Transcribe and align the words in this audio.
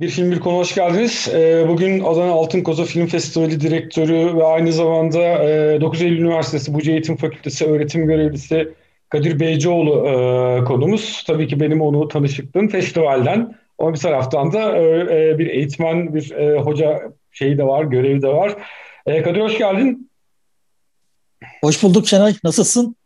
Bir 0.00 0.08
film 0.08 0.32
bir 0.32 0.40
konu 0.40 0.56
hoş 0.56 0.74
geldiniz. 0.74 1.28
Ee, 1.34 1.64
Bugün 1.68 2.04
Adana 2.04 2.32
Altın 2.32 2.62
Koza 2.62 2.84
Film 2.84 3.06
Festivali 3.06 3.60
direktörü 3.60 4.36
ve 4.36 4.44
aynı 4.44 4.72
zamanda 4.72 5.20
e, 5.20 5.80
9 5.80 6.02
Eylül 6.02 6.18
Üniversitesi 6.18 6.74
Buca 6.74 6.92
Eğitim 6.92 7.16
Fakültesi 7.16 7.66
öğretim 7.66 8.06
görevlisi 8.06 8.74
Kadir 9.08 9.40
Beycioğlu 9.40 10.08
e, 10.08 10.64
konumuz. 10.64 11.24
Tabii 11.26 11.48
ki 11.48 11.60
benim 11.60 11.80
onu 11.80 12.08
tanışıklığım 12.08 12.68
festivalden. 12.68 13.54
Ama 13.78 13.94
bir 13.94 13.98
taraftan 13.98 14.52
da 14.52 14.76
e, 14.76 14.82
e, 15.00 15.38
bir 15.38 15.46
eğitmen, 15.46 16.14
bir 16.14 16.30
e, 16.30 16.58
hoca 16.58 17.12
şeyi 17.30 17.58
de 17.58 17.66
var, 17.66 17.84
görevi 17.84 18.22
de 18.22 18.28
var. 18.28 18.56
E, 19.06 19.22
Kadir 19.22 19.40
hoş 19.40 19.58
geldin. 19.58 20.10
Hoş 21.62 21.82
bulduk 21.82 22.08
Şenay. 22.08 22.34
Nasılsın? 22.44 22.96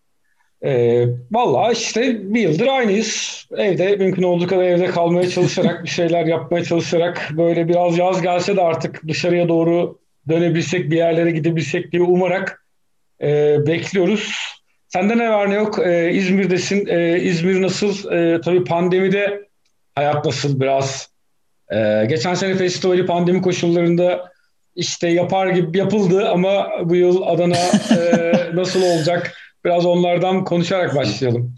E, 0.65 1.05
vallahi 1.31 1.73
işte 1.73 2.35
bir 2.35 2.41
yıldır 2.41 2.67
aynıyız. 2.67 3.47
Evde 3.57 3.97
mümkün 3.97 4.23
olduğu 4.23 4.47
kadar 4.47 4.65
evde 4.65 4.87
kalmaya 4.87 5.29
çalışarak, 5.29 5.85
bir 5.85 5.89
şeyler 5.89 6.27
yapmaya 6.27 6.65
çalışarak 6.65 7.29
böyle 7.37 7.69
biraz 7.69 7.99
yaz 7.99 8.23
gelse 8.23 8.57
de 8.57 8.63
artık 8.63 9.09
dışarıya 9.09 9.49
doğru 9.49 9.99
dönebilsek, 10.29 10.91
bir 10.91 10.97
yerlere 10.97 11.31
gidebilsek 11.31 11.93
diye 11.93 12.03
umarak 12.03 12.65
e, 13.23 13.57
bekliyoruz. 13.67 14.33
Sende 14.89 15.19
ne 15.19 15.31
var 15.31 15.51
ne 15.51 15.55
yok? 15.55 15.79
E, 15.87 16.11
İzmir'desin. 16.13 16.87
E, 16.87 17.21
İzmir 17.21 17.63
nasıl? 17.63 18.13
E, 18.13 18.41
tabii 18.41 18.65
pandemide 18.65 19.49
hayat 19.95 20.25
nasıl 20.25 20.61
biraz? 20.61 21.11
E, 21.73 22.07
geçen 22.09 22.35
sene 22.35 22.55
festivali 22.55 23.07
pandemi 23.07 23.43
koşullarında 23.43 24.33
işte 24.77 25.09
yapar 25.09 25.47
gibi 25.47 25.79
yapıldı 25.79 26.29
ama 26.29 26.71
bu 26.85 26.95
yıl 26.95 27.23
Adana 27.23 27.57
e, 27.97 28.33
nasıl 28.55 28.83
olacak? 28.83 29.37
Biraz 29.65 29.87
onlardan 29.87 30.45
konuşarak 30.45 30.97
başlayalım. 30.97 31.55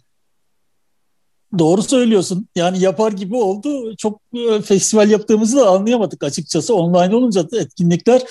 Doğru 1.59 1.83
söylüyorsun. 1.83 2.49
Yani 2.57 2.81
yapar 2.81 3.13
gibi 3.13 3.37
oldu. 3.37 3.97
Çok 3.97 4.21
e, 4.35 4.61
festival 4.61 5.11
yaptığımızı 5.11 5.57
da 5.57 5.69
anlayamadık 5.69 6.25
açıkçası. 6.25 6.75
Online 6.75 7.17
olunca 7.17 7.51
da 7.51 7.61
etkinlikler. 7.61 8.23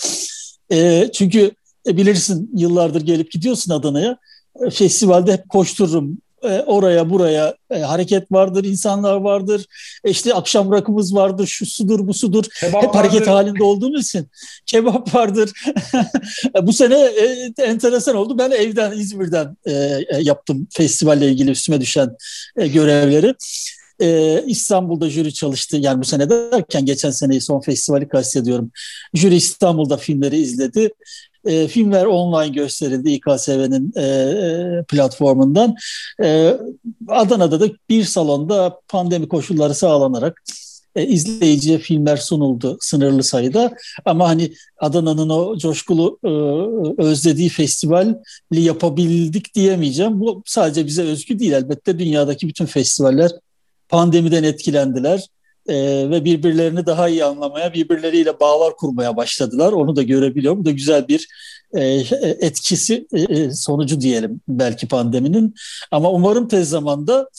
E, 0.72 1.10
çünkü 1.14 1.52
e, 1.88 1.98
bilirsin 1.98 2.50
yıllardır 2.56 3.02
gelip 3.02 3.32
gidiyorsun 3.32 3.74
Adana'ya. 3.74 4.18
E, 4.66 4.70
festivalde 4.70 5.34
hep 5.34 5.50
koştururum 5.50 6.18
e, 6.44 6.60
oraya 6.62 7.10
buraya 7.10 7.56
e, 7.70 7.80
hareket 7.80 8.32
vardır, 8.32 8.64
insanlar 8.64 9.16
vardır. 9.16 9.66
E, 10.04 10.10
işte 10.10 10.34
akşam 10.34 10.72
rakımız 10.72 11.16
vardır, 11.16 11.48
şu 11.48 11.66
sudur, 11.66 12.08
bu 12.08 12.14
sudur. 12.14 12.44
Kebap 12.60 12.84
Hep 12.84 12.96
hareket 12.96 13.28
halinde 13.28 13.64
olduğumuz 13.64 14.06
için 14.06 14.28
kebap 14.66 15.16
vardır. 15.16 15.52
bu 16.62 16.74
sene 16.74 16.96
e, 16.96 17.54
enteresan 17.64 18.16
oldu. 18.16 18.38
Ben 18.38 18.52
evden, 18.52 18.92
İzmir'den 18.92 19.58
e, 19.66 19.72
e, 19.72 20.04
yaptım 20.22 20.68
festivalle 20.72 21.28
ilgili 21.28 21.52
üstüme 21.52 21.82
düşen 21.82 22.16
e, 22.58 22.68
görevleri. 22.68 23.36
Ee, 24.02 24.44
İstanbul'da 24.48 25.10
jüri 25.10 25.34
çalıştı. 25.34 25.78
Yani 25.78 26.02
bu 26.02 26.06
sene 26.06 26.30
derken 26.30 26.86
geçen 26.86 27.12
seneyi 27.12 27.42
son 27.42 27.62
festivali 27.62 28.08
kastediyorum. 28.08 28.72
Jüri 29.14 29.36
İstanbul'da 29.36 29.98
filmleri 29.98 30.38
izledi. 30.38 30.90
E, 31.46 31.68
filmler 31.68 32.06
online 32.06 32.48
gösterildi 32.56 33.12
İKSV'nin 33.12 33.94
e, 33.96 34.02
e, 34.02 34.84
platformundan. 34.84 35.76
E, 36.24 36.58
Adana'da 37.08 37.60
da 37.60 37.70
bir 37.90 38.04
salonda 38.04 38.80
pandemi 38.88 39.28
koşulları 39.28 39.76
sağlanarak 39.76 40.44
e, 40.96 41.06
izleyiciye 41.08 41.78
filmler 41.78 42.18
sunuldu 42.18 42.78
sınırlı 42.82 43.24
sayıda. 43.24 43.74
Ama 44.06 44.30
hani 44.30 44.54
Adana'nın 44.78 45.30
o 45.30 45.58
coşkulu 45.58 46.20
e, 46.24 46.30
özlediği 47.02 47.50
festivali 47.50 48.16
yapabildik 48.52 49.56
diyemeyeceğim. 49.56 50.20
Bu 50.20 50.44
sadece 50.46 50.88
bize 50.88 51.04
özgü 51.04 51.40
değil 51.40 51.52
elbette 51.52 52.00
dünyadaki 52.00 52.48
bütün 52.48 52.66
festivaller 52.66 53.32
pandemiden 53.90 54.44
etkilendiler 54.44 55.28
e, 55.68 55.76
ve 56.10 56.26
birbirlerini 56.26 56.86
daha 56.86 57.10
iyi 57.10 57.26
anlamaya, 57.26 57.74
birbirleriyle 57.74 58.40
bağlar 58.40 58.76
kurmaya 58.76 59.18
başladılar. 59.18 59.74
Onu 59.74 59.96
da 59.96 60.04
görebiliyorum. 60.04 60.60
Bu 60.60 60.66
da 60.66 60.72
güzel 60.72 61.08
bir 61.08 61.28
e, 61.74 61.84
etkisi 62.40 63.08
e, 63.14 63.22
e, 63.22 63.52
sonucu 63.52 64.02
diyelim 64.02 64.42
belki 64.48 64.88
pandeminin. 64.88 65.56
Ama 65.92 66.12
umarım 66.12 66.48
tez 66.48 66.70
zamanda 66.70 67.30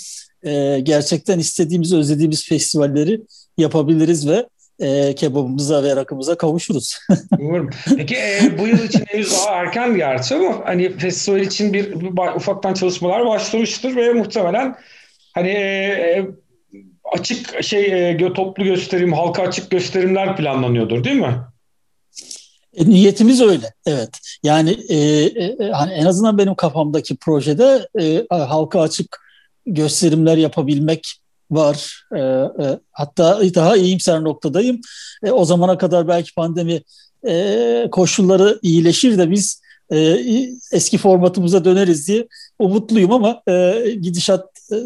e, 0.42 0.80
gerçekten 0.82 1.38
istediğimiz, 1.38 1.92
özlediğimiz 1.92 2.48
festivalleri 2.48 3.20
yapabiliriz 3.58 4.28
ve 4.28 4.46
e, 4.80 5.14
kebabımıza 5.14 5.82
ve 5.82 5.96
rakımıza 5.96 6.34
kavuşuruz. 6.34 6.98
Umarım. 7.38 7.70
Peki 7.96 8.16
e, 8.16 8.58
bu 8.58 8.68
yıl 8.68 8.84
için 8.84 9.04
henüz 9.06 9.32
daha 9.32 9.54
erken 9.54 9.96
gerçi 9.96 10.34
ama 10.34 10.60
hani 10.64 10.98
festival 10.98 11.40
için 11.40 11.72
bir, 11.72 12.00
bir 12.00 12.36
ufaktan 12.36 12.74
çalışmalar 12.74 13.26
başlamıştır 13.26 13.96
ve 13.96 14.12
muhtemelen 14.12 14.74
hani 15.34 15.50
e, 15.50 16.26
açık 17.12 17.62
şey 17.62 18.10
e, 18.10 18.32
toplu 18.34 18.64
gösterim, 18.64 19.12
halka 19.12 19.42
açık 19.42 19.70
gösterimler 19.70 20.36
planlanıyordur 20.36 21.04
değil 21.04 21.16
mi? 21.16 21.36
E, 22.74 22.90
niyetimiz 22.90 23.40
öyle, 23.40 23.72
evet. 23.86 24.10
Yani 24.42 24.70
e, 24.88 24.96
e, 24.96 25.70
hani 25.72 25.92
en 25.92 26.06
azından 26.06 26.38
benim 26.38 26.54
kafamdaki 26.54 27.16
projede 27.16 27.88
e, 28.00 28.26
halka 28.30 28.80
açık 28.80 29.18
gösterimler 29.66 30.36
yapabilmek 30.36 31.22
var. 31.50 32.04
E, 32.14 32.18
e, 32.18 32.78
hatta 32.92 33.40
daha 33.54 33.76
iyimser 33.76 34.24
noktadayım. 34.24 34.80
E, 35.24 35.30
o 35.30 35.44
zamana 35.44 35.78
kadar 35.78 36.08
belki 36.08 36.34
pandemi 36.34 36.82
e, 37.28 37.88
koşulları 37.90 38.58
iyileşir 38.62 39.18
de 39.18 39.30
biz 39.30 39.62
e, 39.92 40.18
eski 40.72 40.98
formatımıza 40.98 41.64
döneriz 41.64 42.08
diye 42.08 42.26
umutluyum 42.58 43.12
ama 43.12 43.42
e, 43.48 43.84
gidişat 44.00 44.44
e, 44.72 44.76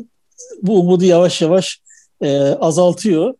bu 0.63 0.81
umudu 0.81 1.05
yavaş 1.05 1.43
yavaş 1.43 1.81
e, 2.23 2.39
azaltıyor. 2.41 3.35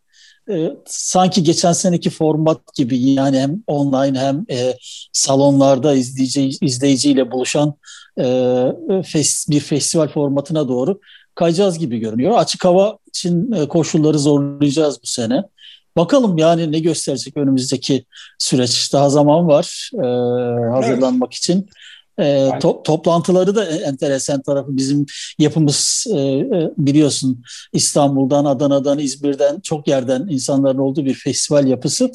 E, 0.49 0.71
sanki 0.85 1.43
geçen 1.43 1.73
seneki 1.73 2.09
format 2.09 2.75
gibi 2.75 2.99
yani 3.11 3.39
hem 3.39 3.63
online 3.67 4.19
hem 4.19 4.45
e, 4.49 4.77
salonlarda 5.13 5.93
izleyici 5.93 6.49
izleyiciyle 6.61 7.31
buluşan 7.31 7.73
e, 8.19 8.55
fes, 9.05 9.49
bir 9.49 9.59
festival 9.59 10.07
formatına 10.07 10.67
doğru 10.67 10.99
kayacağız 11.35 11.79
gibi 11.79 11.99
görünüyor. 11.99 12.37
Açık 12.37 12.65
hava 12.65 12.97
için 13.07 13.51
e, 13.51 13.67
koşulları 13.67 14.19
zorlayacağız 14.19 14.99
bu 15.03 15.07
sene. 15.07 15.43
Bakalım 15.97 16.37
yani 16.37 16.71
ne 16.71 16.79
gösterecek 16.79 17.37
önümüzdeki 17.37 18.05
süreç. 18.39 18.93
Daha 18.93 19.09
zaman 19.09 19.47
var 19.47 19.89
e, 19.93 20.07
hazırlanmak 20.71 21.29
evet. 21.31 21.37
için. 21.37 21.69
E, 22.19 22.49
to, 22.61 22.83
toplantıları 22.83 23.55
da 23.55 23.65
enteresan 23.65 24.41
tarafı 24.41 24.77
bizim 24.77 25.05
yapımız 25.39 26.05
e, 26.13 26.19
e, 26.19 26.71
biliyorsun 26.77 27.43
İstanbul'dan, 27.73 28.45
Adana'dan, 28.45 28.99
İzmir'den 28.99 29.59
çok 29.59 29.87
yerden 29.87 30.27
insanların 30.29 30.77
olduğu 30.77 31.05
bir 31.05 31.13
festival 31.13 31.67
yapısı. 31.67 32.11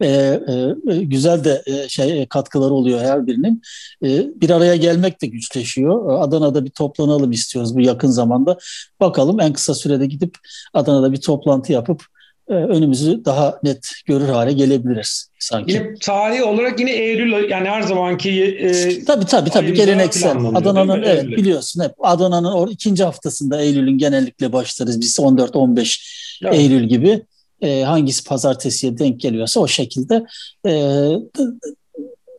E, 0.00 0.06
e, 0.08 1.02
güzel 1.02 1.44
de 1.44 1.62
e, 1.66 1.88
şey 1.88 2.26
katkıları 2.26 2.74
oluyor 2.74 3.00
her 3.00 3.26
birinin. 3.26 3.62
E, 4.04 4.40
bir 4.40 4.50
araya 4.50 4.76
gelmek 4.76 5.22
de 5.22 5.26
güçleşiyor. 5.26 6.20
Adana'da 6.20 6.64
bir 6.64 6.70
toplanalım 6.70 7.32
istiyoruz 7.32 7.76
bu 7.76 7.80
yakın 7.80 8.08
zamanda. 8.08 8.58
Bakalım 9.00 9.40
en 9.40 9.52
kısa 9.52 9.74
sürede 9.74 10.06
gidip 10.06 10.38
Adana'da 10.74 11.12
bir 11.12 11.20
toplantı 11.20 11.72
yapıp 11.72 12.00
e, 12.00 12.12
önümüzü 12.54 13.24
daha 13.24 13.58
net 13.62 13.90
görür 14.06 14.28
hale 14.28 14.52
gelebiliriz 14.52 15.30
sanki. 15.38 15.72
Yine 15.72 15.94
tarihi 16.00 16.44
olarak 16.44 16.80
yine 16.80 16.92
Eylül 16.92 17.50
yani 17.50 17.68
her 17.68 17.82
zamanki 17.82 18.44
e, 18.44 19.04
tabii 19.04 19.24
tabii 19.24 19.50
tabii 19.50 19.74
geleneksel. 19.74 20.36
Adana'nın 20.54 21.02
evet 21.02 21.24
biliyorsun 21.24 21.84
hep 21.84 21.92
Adana'nın 22.00 22.52
o 22.52 22.68
ikinci 22.68 23.04
haftasında 23.04 23.60
Eylül'ün 23.60 23.98
genellikle 23.98 24.52
başlarız 24.52 25.00
biz 25.00 25.18
14-15 25.18 26.38
evet. 26.44 26.54
Eylül 26.54 26.88
gibi. 26.88 27.22
E, 27.60 27.82
hangisi 27.82 28.24
pazartesiye 28.24 28.98
denk 28.98 29.20
geliyorsa 29.20 29.60
o 29.60 29.68
şekilde 29.68 30.24
e, 30.66 30.72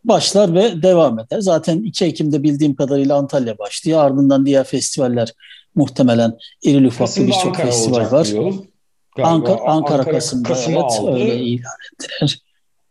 başlar 0.04 0.54
ve 0.54 0.82
devam 0.82 1.20
eder. 1.20 1.40
Zaten 1.40 1.82
2 1.82 2.06
Ekim'de 2.06 2.44
bildiğim 2.44 2.76
kadarıyla 2.76 3.16
Antalya 3.16 3.58
başlıyor. 3.58 4.04
Ardından 4.04 4.46
diğer 4.46 4.64
festivaller 4.64 5.34
muhtemelen 5.76 6.38
irili 6.64 6.88
ufaklı 6.88 7.28
birçok 7.28 7.56
festival 7.58 8.12
var. 8.12 8.28
Diyorum. 8.28 8.73
Ankara, 9.18 9.54
Ankara, 9.54 9.72
Ankara 9.72 10.12
Kasım'da 10.12 10.50
Kasım 10.50 10.74
evet 10.74 10.84
aldı. 10.84 11.14
öyle 11.14 11.36
ilan 11.40 11.72
ettiler. 11.94 12.40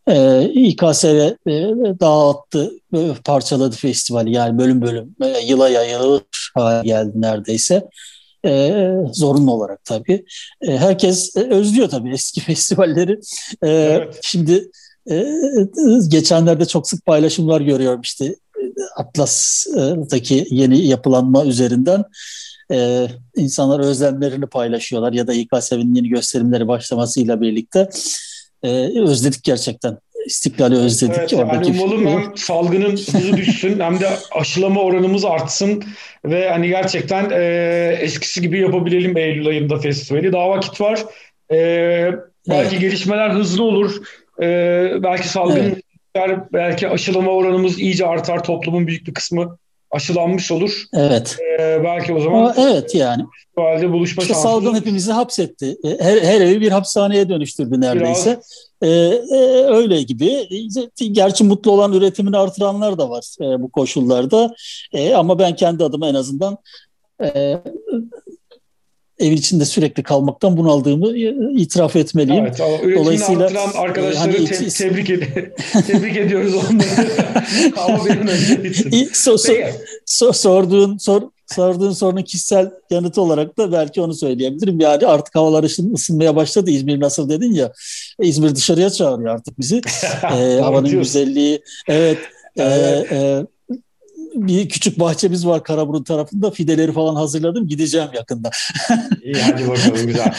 Ee, 0.09 0.51
İKSV 0.55 1.07
e, 1.07 1.53
dağıttı, 2.01 2.73
e, 2.95 2.99
parçaladı 3.25 3.77
festivali 3.77 4.33
yani 4.33 4.59
bölüm 4.59 4.83
bölüm 4.83 5.17
e, 5.23 5.39
yıla 5.47 5.69
yayılır 5.69 6.23
hale 6.55 6.89
geldi 6.89 7.13
neredeyse. 7.15 7.89
E, 8.45 8.75
zorunlu 9.13 9.53
olarak 9.53 9.85
tabii. 9.85 10.25
E, 10.63 10.79
herkes 10.79 11.37
e, 11.37 11.41
özlüyor 11.41 11.89
tabii 11.89 12.13
eski 12.13 12.41
festivalleri. 12.45 13.21
E, 13.63 13.69
evet. 13.69 14.19
Şimdi 14.23 14.71
e, 15.11 15.27
geçenlerde 16.09 16.65
çok 16.65 16.89
sık 16.89 17.07
paylaşımlar 17.07 17.61
görüyorum 17.61 18.01
işte 18.01 18.37
Atlas'taki 18.97 20.47
yeni 20.51 20.87
yapılanma 20.87 21.45
üzerinden 21.45 22.05
e, 22.71 23.07
insanlar 23.37 23.81
özlemlerini 23.81 24.47
paylaşıyorlar 24.47 25.13
ya 25.13 25.27
da 25.27 25.35
İKSV'nin 25.35 25.95
yeni 25.95 26.09
gösterimleri 26.09 26.69
başlamasıyla 26.69 27.41
birlikte 27.41 27.89
e, 28.63 28.69
özledik 29.01 29.45
gerçekten. 29.45 29.99
İstiklali 30.27 30.77
özledik. 30.77 31.17
Evet, 31.19 31.35
Oradaki... 31.35 31.71
yani 31.71 31.83
umalım 31.83 32.07
hem 32.07 32.37
salgının 32.37 32.91
hızı 32.91 33.37
düşsün 33.37 33.81
hem 33.81 34.01
de 34.01 34.09
aşılama 34.33 34.81
oranımız 34.81 35.25
artsın 35.25 35.85
ve 36.25 36.51
hani 36.51 36.69
gerçekten 36.69 37.31
e, 37.31 37.99
eskisi 38.01 38.41
gibi 38.41 38.61
yapabilelim 38.61 39.17
Eylül 39.17 39.47
ayında 39.47 39.79
festivali. 39.79 40.33
Daha 40.33 40.51
vakit 40.51 40.81
var. 40.81 41.05
E, 41.53 42.13
Belki 42.49 42.69
evet. 42.71 42.81
gelişmeler 42.81 43.31
hızlı 43.31 43.63
olur. 43.63 44.03
Ee, 44.43 44.91
belki 45.03 45.29
salgın 45.29 45.83
evet. 46.15 46.39
belki 46.53 46.89
aşılama 46.89 47.31
oranımız 47.31 47.79
iyice 47.81 48.07
artar. 48.07 48.45
Toplumun 48.45 48.87
büyük 48.87 49.07
bir 49.07 49.15
kısmı 49.15 49.59
aşılanmış 49.93 50.53
olur. 50.53 50.85
Evet. 50.95 51.37
Ee, 51.59 51.85
belki 51.85 52.15
o 52.15 52.21
zaman 52.21 52.39
Ama 52.39 52.55
evet 52.59 52.95
yani. 52.95 53.25
Halde 53.57 53.93
buluşma 53.93 54.23
işte 54.23 54.35
salgın 54.35 54.75
hepimizi 54.75 55.13
hapsetti. 55.13 55.77
Her, 56.01 56.23
her 56.23 56.41
evi 56.41 56.61
bir 56.61 56.71
hapishaneye 56.71 57.29
dönüştürdü 57.29 57.81
neredeyse. 57.81 58.31
Biraz... 58.31 58.73
Ee, 58.83 59.37
e, 59.37 59.65
öyle 59.65 60.03
gibi. 60.03 60.49
Gerçi 61.13 61.45
mutlu 61.45 61.71
olan 61.71 61.93
üretimini 61.93 62.37
artıranlar 62.37 62.99
da 62.99 63.11
var 63.11 63.25
e, 63.41 63.63
bu 63.63 63.71
koşullarda. 63.71 64.55
E, 64.93 65.15
ama 65.15 65.39
ben 65.39 65.57
kendi 65.57 65.85
adıma 65.85 66.09
en 66.09 66.15
azından 66.15 66.59
e, 67.23 67.59
evin 69.23 69.37
içinde 69.37 69.65
sürekli 69.65 70.03
kalmaktan 70.03 70.57
bunaldığımı 70.57 71.17
itiraf 71.61 71.97
etmeliyim. 71.97 72.45
Evet, 72.47 72.59
Dolayısıyla 72.97 73.51
arkadaşları 73.75 74.37
hani, 74.37 74.45
te- 74.45 74.69
tebrik, 74.69 75.11
ed- 75.11 75.83
tebrik 75.87 76.17
ediyoruz 76.17 76.55
onları. 76.55 77.09
Ama 77.77 78.07
benim 78.07 78.29
so, 79.13 79.39
so, 79.39 79.53
so, 80.07 80.33
sorduğun 80.33 80.99
sor, 80.99 81.23
sorduğun 81.47 81.93
sorunun 81.93 82.23
kişisel 82.23 82.71
yanıtı 82.91 83.23
olarak 83.23 83.59
da 83.59 83.73
belki 83.73 84.01
onu 84.01 84.15
söyleyebilirim. 84.15 84.81
Yani 84.81 85.07
artık 85.07 85.35
havalar 85.35 85.65
ısınmaya 85.95 86.37
başladı. 86.37 86.71
İzmir 86.71 87.01
nasıl 87.01 87.29
dedin 87.29 87.55
ya. 87.55 87.73
İzmir 88.21 88.55
dışarıya 88.55 88.91
çağırıyor 88.91 89.35
artık 89.35 89.59
bizi. 89.59 89.81
ee, 90.25 90.29
havanın 90.63 90.91
güzelliği. 90.91 91.63
Evet. 91.89 92.19
evet. 92.57 93.13
E, 93.13 93.17
e, 93.17 93.47
bir 94.35 94.69
küçük 94.69 95.01
bahçemiz 95.01 95.47
var 95.47 95.65
Karaburun 95.65 96.03
tarafında. 96.05 96.51
Fideleri 96.51 96.93
falan 96.93 97.15
hazırladım. 97.15 97.69
Gideceğim 97.69 98.09
yakında. 98.15 98.51
İyi 99.23 99.35
hadi 99.35 99.69
bakalım 99.69 100.07
güzel. 100.07 100.35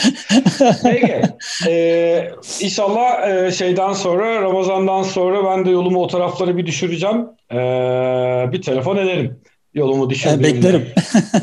Peki. 0.84 1.22
Ee, 1.68 2.32
inşallah 2.60 3.28
e, 3.28 3.52
şeyden 3.52 3.94
sonra 3.94 4.42
Ramazan'dan 4.42 5.04
sonra 5.04 5.46
ben 5.46 5.66
de 5.66 5.70
yolumu 5.70 6.04
o 6.04 6.08
taraflara 6.08 6.58
bir 6.58 6.66
düşüreceğim. 6.66 7.28
Ee, 7.52 8.52
bir 8.52 8.62
telefon 8.62 8.98
ederim. 8.98 9.40
Yolumu 9.74 10.10
düşürdüğümde. 10.10 10.44
beklerim. 10.44 10.88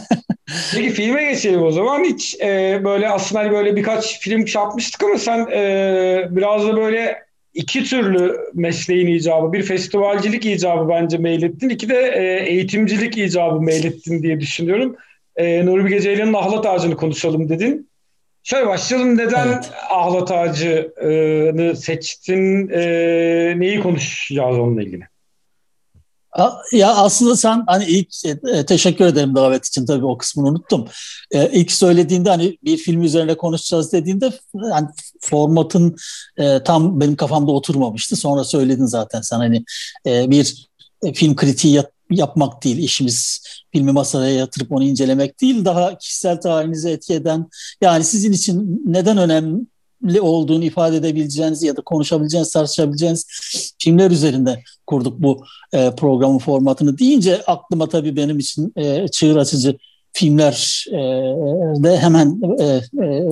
Peki 0.74 0.90
filme 0.90 1.24
geçelim 1.24 1.62
o 1.62 1.70
zaman. 1.70 2.04
Hiç 2.04 2.36
e, 2.40 2.80
böyle 2.84 3.08
aslında 3.08 3.50
böyle 3.50 3.76
birkaç 3.76 4.20
film 4.20 4.44
yapmıştık 4.54 5.02
ama 5.02 5.18
sen 5.18 5.46
e, 5.52 6.28
biraz 6.30 6.66
da 6.66 6.76
böyle 6.76 7.29
iki 7.54 7.84
türlü 7.84 8.36
mesleğin 8.54 9.06
icabı. 9.06 9.52
Bir 9.52 9.62
festivalcilik 9.62 10.46
icabı 10.46 10.88
bence 10.88 11.18
meylettin. 11.18 11.68
İki 11.68 11.88
de 11.88 12.12
e, 12.16 12.50
eğitimcilik 12.50 13.18
icabı 13.18 13.60
meylettin 13.60 14.22
diye 14.22 14.40
düşünüyorum. 14.40 14.96
E, 15.36 15.66
Nuri 15.66 15.84
Bilge 15.84 16.00
Ceylan'ın 16.00 16.34
ahlat 16.34 16.66
ağacını 16.66 16.96
konuşalım 16.96 17.48
dedin. 17.48 17.90
Şöyle 18.42 18.66
başlayalım. 18.66 19.18
Neden 19.18 19.48
evet. 19.48 19.70
ahlat 19.90 20.30
ağacını 20.30 21.76
seçtin? 21.76 22.68
E, 22.68 22.80
neyi 23.56 23.80
konuşacağız 23.80 24.58
onunla 24.58 24.82
ilgili? 24.82 25.04
Ya 26.72 26.94
aslında 26.94 27.36
sen 27.36 27.64
hani 27.66 27.84
ilk 27.84 28.08
e, 28.24 28.66
teşekkür 28.66 29.04
ederim 29.04 29.34
davet 29.34 29.66
için 29.66 29.86
tabii 29.86 30.06
o 30.06 30.18
kısmını 30.18 30.48
unuttum. 30.48 30.88
E, 31.30 31.50
ilk 31.50 31.72
söylediğinde 31.72 32.30
hani 32.30 32.58
bir 32.64 32.76
film 32.76 33.02
üzerine 33.02 33.36
konuşacağız 33.36 33.92
dediğinde 33.92 34.30
hani 34.72 34.88
formatın 35.20 35.96
e, 36.36 36.62
tam 36.62 37.00
benim 37.00 37.16
kafamda 37.16 37.52
oturmamıştı. 37.52 38.16
Sonra 38.16 38.44
söyledin 38.44 38.86
zaten 38.86 39.20
sen 39.20 39.36
hani 39.36 39.64
e, 40.06 40.30
bir 40.30 40.70
e, 41.02 41.12
film 41.12 41.36
kritiği 41.36 41.74
yap, 41.74 41.90
yapmak 42.10 42.64
değil 42.64 42.78
işimiz 42.78 43.42
filmi 43.72 43.92
masaya 43.92 44.34
yatırıp 44.34 44.72
onu 44.72 44.84
incelemek 44.84 45.40
değil 45.40 45.64
daha 45.64 45.98
kişisel 45.98 46.40
tarihinize 46.40 46.90
etki 46.90 47.14
eden 47.14 47.46
yani 47.80 48.04
sizin 48.04 48.32
için 48.32 48.82
neden 48.86 49.18
önemli 49.18 50.20
olduğunu 50.20 50.64
ifade 50.64 50.96
edebileceğiniz 50.96 51.62
ya 51.62 51.76
da 51.76 51.82
konuşabileceğiniz, 51.82 52.52
tartışabileceğiniz 52.52 53.26
filmler 53.78 54.10
üzerinde 54.10 54.62
kurduk 54.86 55.22
bu 55.22 55.44
e, 55.72 55.90
programın 55.94 56.38
formatını 56.38 56.98
deyince 56.98 57.42
aklıma 57.46 57.88
tabii 57.88 58.16
benim 58.16 58.38
için 58.38 58.72
e, 58.76 59.08
çığır 59.08 59.36
açıcı 59.36 59.76
filmler 60.12 60.86
e, 60.88 60.98
de 61.82 61.98
hemen 61.98 62.40
e, 62.58 62.64
e, 63.04 63.26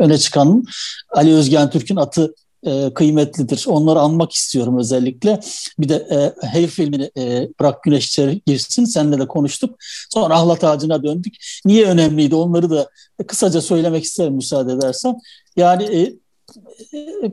öne 0.00 0.18
çıkan 0.18 0.64
Ali 1.10 1.34
Özgen 1.34 1.70
Türk'ün 1.70 1.96
atı 1.96 2.34
e, 2.66 2.94
kıymetlidir. 2.94 3.64
Onları 3.68 4.00
anmak 4.00 4.32
istiyorum 4.32 4.78
özellikle. 4.78 5.40
Bir 5.78 5.88
de 5.88 5.94
e, 5.94 6.46
Hayır 6.46 6.68
filmini 6.68 7.10
e, 7.18 7.48
Bırak 7.60 7.82
Güneş 7.82 8.06
içeri 8.06 8.40
girsin. 8.46 8.84
Seninle 8.84 9.18
de 9.18 9.26
konuştuk. 9.26 9.76
Sonra 10.10 10.34
Ahlat 10.34 10.64
Ağacı'na 10.64 11.02
döndük. 11.02 11.34
Niye 11.64 11.86
önemliydi 11.86 12.34
onları 12.34 12.70
da 12.70 12.88
kısaca 13.26 13.60
söylemek 13.60 14.04
isterim 14.04 14.34
müsaade 14.34 14.72
edersen. 14.72 15.20
Yani 15.56 15.84
e, 15.84 16.14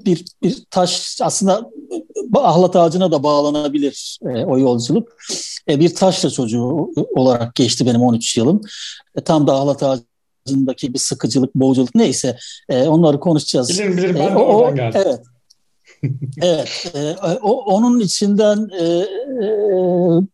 bir 0.06 0.26
bir 0.44 0.64
taş 0.70 1.20
aslında 1.22 1.70
ahlat 2.36 2.76
ağacına 2.76 3.12
da 3.12 3.24
bağlanabilir 3.24 4.20
e, 4.22 4.46
o 4.46 4.60
yolculuk. 4.60 5.10
E, 5.70 5.80
bir 5.80 5.96
taşla 5.96 6.30
çocuğu 6.30 6.94
olarak 7.16 7.56
geçti 7.56 7.86
benim 7.86 8.02
13 8.02 8.38
yılım. 8.38 8.62
E, 9.16 9.22
tam 9.22 9.48
da 9.48 9.56
ahlat 9.56 9.84
ağacındaki 10.48 10.94
bir 10.94 11.00
sıkıcılık, 11.00 11.56
boğuculuk 11.56 11.96
neyse 11.96 12.38
e, 12.70 12.84
onları 12.84 13.20
konuşacağız. 13.20 13.70
Bilirim 13.70 13.98
bilirim 13.98 14.16
ben 14.20 14.32
e, 14.32 14.36
o, 14.36 14.42
oradan 14.42 14.76
geldim. 14.76 15.02
Evet. 15.06 15.20
evet, 16.42 16.92
e, 16.96 17.16
o, 17.42 17.76
onun 17.76 18.00
içinden 18.00 18.70
e, 18.80 18.86
e, 18.86 19.48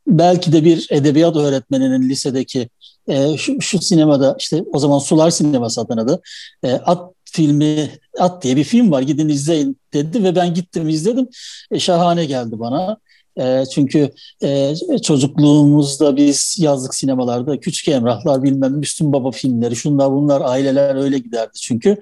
belki 0.07 0.51
de 0.51 0.65
bir 0.65 0.87
edebiyat 0.91 1.35
öğretmeninin 1.35 2.09
lisedeki 2.09 2.69
e, 3.07 3.37
şu, 3.37 3.61
şu 3.61 3.81
sinemada 3.81 4.35
işte 4.39 4.63
o 4.73 4.79
zaman 4.79 4.99
Sular 4.99 5.29
Sineması 5.29 5.81
adına 5.81 6.07
da 6.07 6.19
e, 6.63 6.71
at 6.71 7.11
filmi 7.31 7.89
At 8.19 8.43
diye 8.43 8.55
bir 8.55 8.63
film 8.63 8.91
var 8.91 9.01
gidin 9.01 9.29
izleyin 9.29 9.77
dedi 9.93 10.23
ve 10.23 10.35
ben 10.35 10.53
gittim 10.53 10.89
izledim. 10.89 11.27
E, 11.71 11.79
şahane 11.79 12.25
geldi 12.25 12.59
bana. 12.59 12.97
E, 13.39 13.63
çünkü 13.73 14.11
e, 14.43 14.75
çocukluğumuzda 15.03 16.17
biz 16.17 16.55
yazlık 16.59 16.95
sinemalarda 16.95 17.59
Küçük 17.59 17.87
Emrahlar 17.87 18.43
bilmem 18.43 18.73
Müslüm 18.73 19.13
Baba 19.13 19.31
filmleri 19.31 19.75
şunlar 19.75 20.11
bunlar 20.11 20.41
aileler 20.41 20.95
öyle 20.95 21.17
giderdi 21.19 21.57
çünkü. 21.61 21.97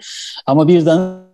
Ama 0.45 0.67
birden 0.67 1.25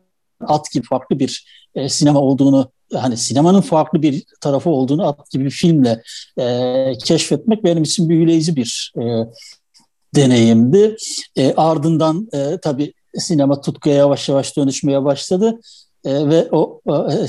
At 0.48 0.72
gibi 0.72 0.86
farklı 0.86 1.20
bir 1.20 1.46
e, 1.76 1.90
sinema 1.90 2.20
olduğunu 2.20 2.72
hani 2.94 3.18
sinemanın 3.18 3.62
farklı 3.62 4.02
bir 4.02 4.24
tarafı 4.42 4.70
olduğunu 4.70 5.08
At 5.08 5.32
gibi 5.32 5.46
bir 5.46 5.50
filmle 5.50 6.04
e, 6.40 6.94
keşfetmek 7.06 7.64
benim 7.64 7.84
için 7.84 8.10
büyüleyici 8.10 8.56
bir 8.56 8.94
e, 8.98 9.04
deneyimdi. 10.16 10.96
E, 11.36 11.54
ardından 11.54 12.28
e, 12.34 12.58
tabii 12.62 12.94
sinema 13.18 13.62
tutkuya 13.62 13.96
yavaş 13.96 14.30
yavaş 14.30 14.58
dönüşmeye 14.58 15.04
başladı. 15.04 15.60
E, 16.06 16.30
ve 16.30 16.48
o 16.52 16.82
e, 16.88 17.28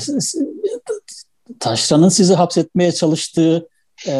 Taşra'nın 1.59 2.09
sizi 2.09 2.33
hapsetmeye 2.33 2.91
çalıştığı 2.91 3.67
e, 4.07 4.11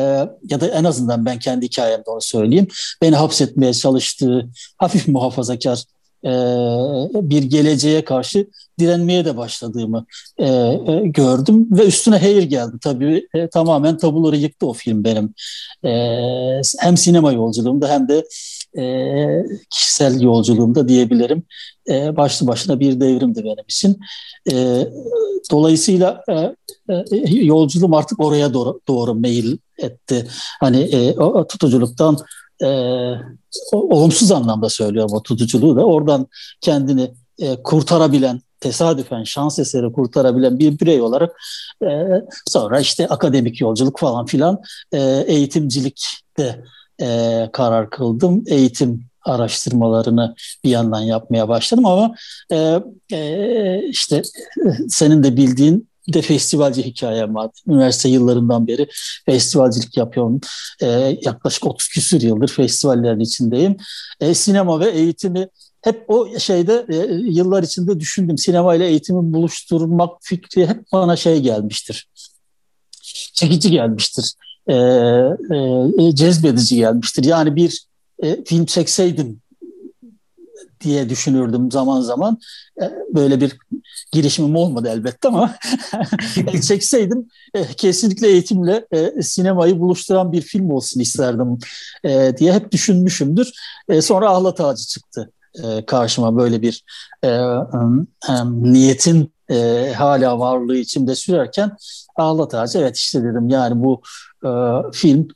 ya 0.44 0.62
da 0.62 0.68
en 0.68 0.84
azından 0.84 1.26
ben 1.26 1.40
kendi 1.40 1.66
hikayemde 1.66 2.10
onu 2.10 2.22
söyleyeyim. 2.22 2.68
Beni 3.02 3.16
hapsetmeye 3.16 3.74
çalıştığı 3.74 4.50
hafif 4.78 5.08
muhafazakar 5.08 5.84
e, 6.26 6.32
bir 7.30 7.44
geleceğe 7.44 8.04
karşı 8.04 8.48
direnmeye 8.80 9.26
de 9.26 9.38
başladığımı 9.38 10.06
e, 10.38 10.48
e, 10.48 11.02
gördüm 11.04 11.68
ve 11.72 11.86
üstüne 11.86 12.18
hayır 12.18 12.44
geldi 12.44 12.76
tabii 12.82 13.28
e, 13.34 13.48
tamamen 13.48 13.98
tabuları 13.98 14.38
yıktı 14.38 14.68
o 14.68 14.74
film 14.74 15.04
benim 15.04 15.34
e, 15.84 15.92
hem 16.80 16.98
sinema 16.98 17.32
yolculuğumda 17.32 17.90
hem 17.90 18.08
de 18.08 18.24
e, 18.78 19.46
kişisel 19.70 20.22
yolculuğumda 20.22 20.88
diyebilirim. 20.88 21.44
E, 21.90 22.16
başlı 22.18 22.48
başına 22.48 22.80
bir 22.80 23.00
devrimdi 23.00 23.44
benim 23.44 23.66
için. 23.68 24.00
E, 24.52 24.88
dolayısıyla 25.52 26.24
e, 26.30 26.34
e, 26.94 27.06
yolculuğum 27.30 27.96
artık 27.96 28.20
oraya 28.20 28.54
doğru, 28.54 28.80
doğru 28.88 29.16
meyil 29.16 29.58
etti. 29.78 30.28
Hani 30.60 30.80
e, 30.80 31.20
o 31.20 31.48
tutuculuktan 31.48 32.18
e, 32.62 32.68
olumsuz 33.72 34.32
anlamda 34.32 34.70
söylüyorum 34.70 35.14
o 35.14 35.24
tutuculuğu 35.24 35.76
da 35.76 35.86
oradan 35.86 36.28
kendini 36.62 37.12
e, 37.40 37.64
kurtarabilen 37.64 38.42
tesadüfen 38.60 39.24
şans 39.24 39.60
eseri 39.60 39.92
kurtarabilen 39.92 40.60
bir 40.60 40.80
birey 40.80 41.02
olarak 41.02 41.42
e, 41.84 41.88
sonra 42.48 42.80
işte 42.80 43.08
akademik 43.08 43.62
yolculuk 43.62 44.00
falan 44.00 44.26
filan 44.26 44.62
e, 44.92 45.24
eğitimcilik 45.28 46.06
de 46.38 46.64
e, 47.02 47.50
karar 47.54 47.90
kıldım. 47.90 48.44
Eğitim 48.48 49.06
araştırmalarını 49.26 50.36
bir 50.64 50.70
yandan 50.70 51.02
yapmaya 51.02 51.48
başladım 51.48 51.86
ama 51.86 52.16
e, 52.52 52.80
e, 53.12 53.82
işte 53.90 54.22
senin 54.90 55.24
de 55.24 55.38
bildiğin 55.38 55.88
de 56.08 56.22
festivalci 56.22 56.86
hikayem 56.86 57.36
var. 57.36 57.50
Üniversite 57.68 58.10
yıllarından 58.10 58.68
beri 58.68 58.88
festivalcilik 59.26 59.98
yapıyorum. 59.98 60.42
E, 60.82 60.88
yaklaşık 61.22 61.66
30 61.66 61.88
küsür 61.88 62.22
yıldır 62.22 62.48
festivallerin 62.48 63.20
içindeyim. 63.20 63.78
E, 64.20 64.34
sinema 64.34 64.80
ve 64.80 64.90
eğitimi 64.90 65.48
hep 65.82 66.06
o 66.08 66.40
şeyde 66.40 66.86
e, 66.90 66.96
yıllar 67.14 67.64
içinde 67.64 68.00
düşündüm. 68.00 68.38
Sinema 68.38 68.76
ile 68.76 68.88
eğitimi 68.88 69.34
buluşturmak 69.34 70.10
fikri 70.22 70.68
hep 70.68 70.92
bana 70.92 71.16
şey 71.16 71.40
gelmiştir. 71.40 72.10
Çekici 73.34 73.72
gelmiştir 73.72 74.34
e, 74.68 74.74
e, 74.74 76.16
cezbedici 76.16 76.76
gelmiştir. 76.76 77.24
Yani 77.24 77.56
bir 77.56 77.86
e, 78.24 78.44
film 78.44 78.66
çekseydim 78.66 79.42
diye 80.82 81.10
düşünürdüm 81.10 81.72
zaman 81.72 82.02
zaman. 82.02 82.38
E, 82.82 82.92
böyle 83.16 83.42
bir 83.42 83.58
girişimim 84.12 84.56
olmadı 84.56 84.90
elbette 84.92 85.28
ama 85.28 85.56
çekseydim 86.68 87.28
e, 87.54 87.66
kesinlikle 87.66 88.28
eğitimle 88.28 88.86
e, 88.92 89.22
sinemayı 89.22 89.80
buluşturan 89.80 90.32
bir 90.32 90.42
film 90.42 90.70
olsun 90.70 91.00
isterdim 91.00 91.60
diye 92.38 92.54
hep 92.54 92.72
düşünmüşümdür. 92.72 93.52
Sonra 94.02 94.30
Ahlat 94.30 94.62
Ağacı 94.62 94.86
çıktı 94.86 95.32
karşıma 95.88 96.38
böyle 96.38 96.62
bir 96.62 96.84
niyetin 98.46 99.34
hala 99.96 100.40
varlığı 100.40 100.78
içimde 100.78 101.16
sürerken 101.16 101.72
Ağlat 102.16 102.54
Ağacı 102.54 102.80
evet 102.80 102.98
işte 102.98 103.24
dedim 103.24 103.50
yani 103.50 103.84
bu 103.84 104.02
film 104.94 105.28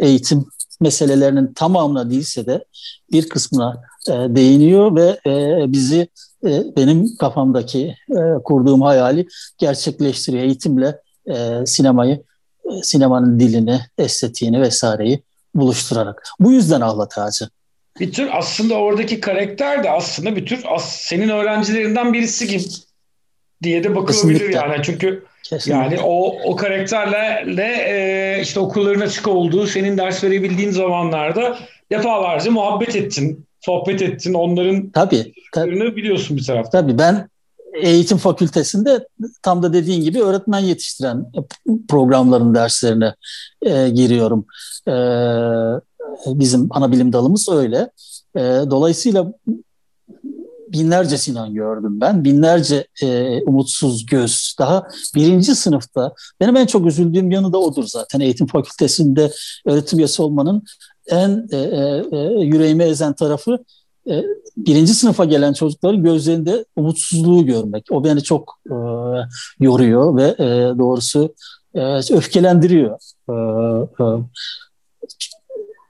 eğitim 0.00 0.46
meselelerinin 0.84 1.52
tamamına 1.52 2.10
değilse 2.10 2.46
de 2.46 2.64
bir 3.12 3.28
kısmına 3.28 3.82
e, 4.08 4.12
değiniyor 4.12 4.96
ve 4.96 5.20
e, 5.26 5.64
bizi 5.72 6.08
e, 6.46 6.76
benim 6.76 7.16
kafamdaki 7.16 7.96
e, 8.10 8.20
kurduğum 8.44 8.82
hayali 8.82 9.26
gerçekleştiriyor. 9.58 10.42
Eğitimle 10.44 11.00
e, 11.26 11.66
sinemayı, 11.66 12.22
e, 12.64 12.82
sinemanın 12.82 13.40
dilini, 13.40 13.80
estetiğini 13.98 14.60
vesaireyi 14.60 15.22
buluşturarak. 15.54 16.22
Bu 16.40 16.52
yüzden 16.52 16.80
Ahlat 16.80 17.18
Ağacı. 17.18 17.48
Bir 18.00 18.12
tür 18.12 18.28
aslında 18.32 18.74
oradaki 18.74 19.20
karakter 19.20 19.84
de 19.84 19.90
aslında 19.90 20.36
bir 20.36 20.46
tür 20.46 20.64
as, 20.68 20.96
senin 20.96 21.28
öğrencilerinden 21.28 22.12
birisi 22.12 22.46
gibi 22.46 22.62
diye 23.62 23.84
de 23.84 23.96
bakılabilir 23.96 24.38
Kesinlikle. 24.38 24.58
yani. 24.58 24.82
Çünkü 24.82 25.24
Kesinlikle. 25.44 25.82
yani 25.82 26.00
o 26.04 26.36
o 26.44 26.56
karakterle 26.56 27.66
e, 27.88 28.42
işte 28.42 28.60
okulların 28.60 29.00
açık 29.00 29.28
olduğu, 29.28 29.66
senin 29.66 29.98
ders 29.98 30.24
verebildiğin 30.24 30.70
zamanlarda 30.70 31.58
defalarca 31.90 32.50
muhabbet 32.50 32.96
ettin, 32.96 33.46
sohbet 33.60 34.02
ettin. 34.02 34.34
Onların 34.34 34.90
tabii, 34.90 35.32
tabii. 35.52 35.96
biliyorsun 35.96 36.36
bir 36.36 36.44
tarafta. 36.44 36.80
Tabii 36.80 36.98
ben 36.98 37.28
eğitim 37.74 38.18
fakültesinde 38.18 39.08
tam 39.42 39.62
da 39.62 39.72
dediğin 39.72 40.02
gibi 40.02 40.22
öğretmen 40.22 40.58
yetiştiren 40.58 41.26
programların 41.88 42.54
derslerine 42.54 43.14
e, 43.62 43.88
giriyorum. 43.88 44.46
E, 44.88 44.94
bizim 46.26 46.68
ana 46.70 46.92
bilim 46.92 47.12
dalımız 47.12 47.48
öyle. 47.48 47.90
E, 48.36 48.40
dolayısıyla 48.70 49.32
binlerce 50.72 51.18
Sinan 51.18 51.54
gördüm 51.54 52.00
ben. 52.00 52.24
Binlerce 52.24 52.86
e, 53.02 53.40
umutsuz 53.42 54.06
göz. 54.06 54.56
Daha 54.58 54.88
birinci 55.14 55.54
sınıfta. 55.54 56.14
Benim 56.40 56.56
en 56.56 56.66
çok 56.66 56.86
üzüldüğüm 56.86 57.30
yanı 57.30 57.52
da 57.52 57.58
odur 57.58 57.84
zaten. 57.86 58.20
Eğitim 58.20 58.46
fakültesinde 58.46 59.32
öğretim 59.66 59.98
üyesi 59.98 60.22
olmanın 60.22 60.62
en 61.06 61.48
e, 61.52 61.56
e, 61.56 62.04
e 62.12 62.44
yüreğime 62.44 62.84
ezen 62.84 63.12
tarafı 63.12 63.58
e, 64.10 64.22
birinci 64.56 64.94
sınıfa 64.94 65.24
gelen 65.24 65.52
çocukların 65.52 66.02
gözlerinde 66.02 66.64
umutsuzluğu 66.76 67.46
görmek. 67.46 67.86
O 67.90 68.04
beni 68.04 68.22
çok 68.22 68.58
e, 68.66 68.74
yoruyor 69.60 70.16
ve 70.16 70.34
e, 70.38 70.78
doğrusu 70.78 71.34
e, 71.74 71.80
öfkelendiriyor. 71.96 72.98
E, 73.28 73.34
e, 74.02 74.04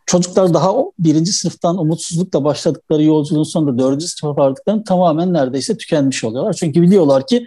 çocuklar 0.07 0.55
daha 0.55 0.75
birinci 0.99 1.33
sınıftan 1.33 1.79
umutsuzlukla 1.79 2.45
başladıkları 2.45 3.03
yolculuğun 3.03 3.43
sonunda 3.43 3.83
dördüncü 3.83 4.07
sınıfa 4.07 4.43
vardıklarını 4.43 4.85
tamamen 4.85 5.33
neredeyse 5.33 5.77
tükenmiş 5.77 6.25
oluyorlar. 6.25 6.53
Çünkü 6.53 6.83
biliyorlar 6.83 7.27
ki 7.27 7.47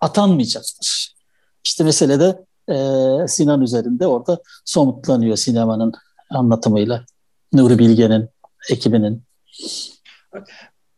atanmayacaklar. 0.00 1.12
İşte 1.64 1.84
mesele 1.84 2.20
de 2.20 2.44
e, 2.68 2.76
Sinan 3.28 3.62
üzerinde 3.62 4.06
orada 4.06 4.42
somutlanıyor 4.64 5.36
sinemanın 5.36 5.92
anlatımıyla. 6.30 7.04
Nuri 7.52 7.78
Bilge'nin, 7.78 8.28
ekibinin. 8.70 9.22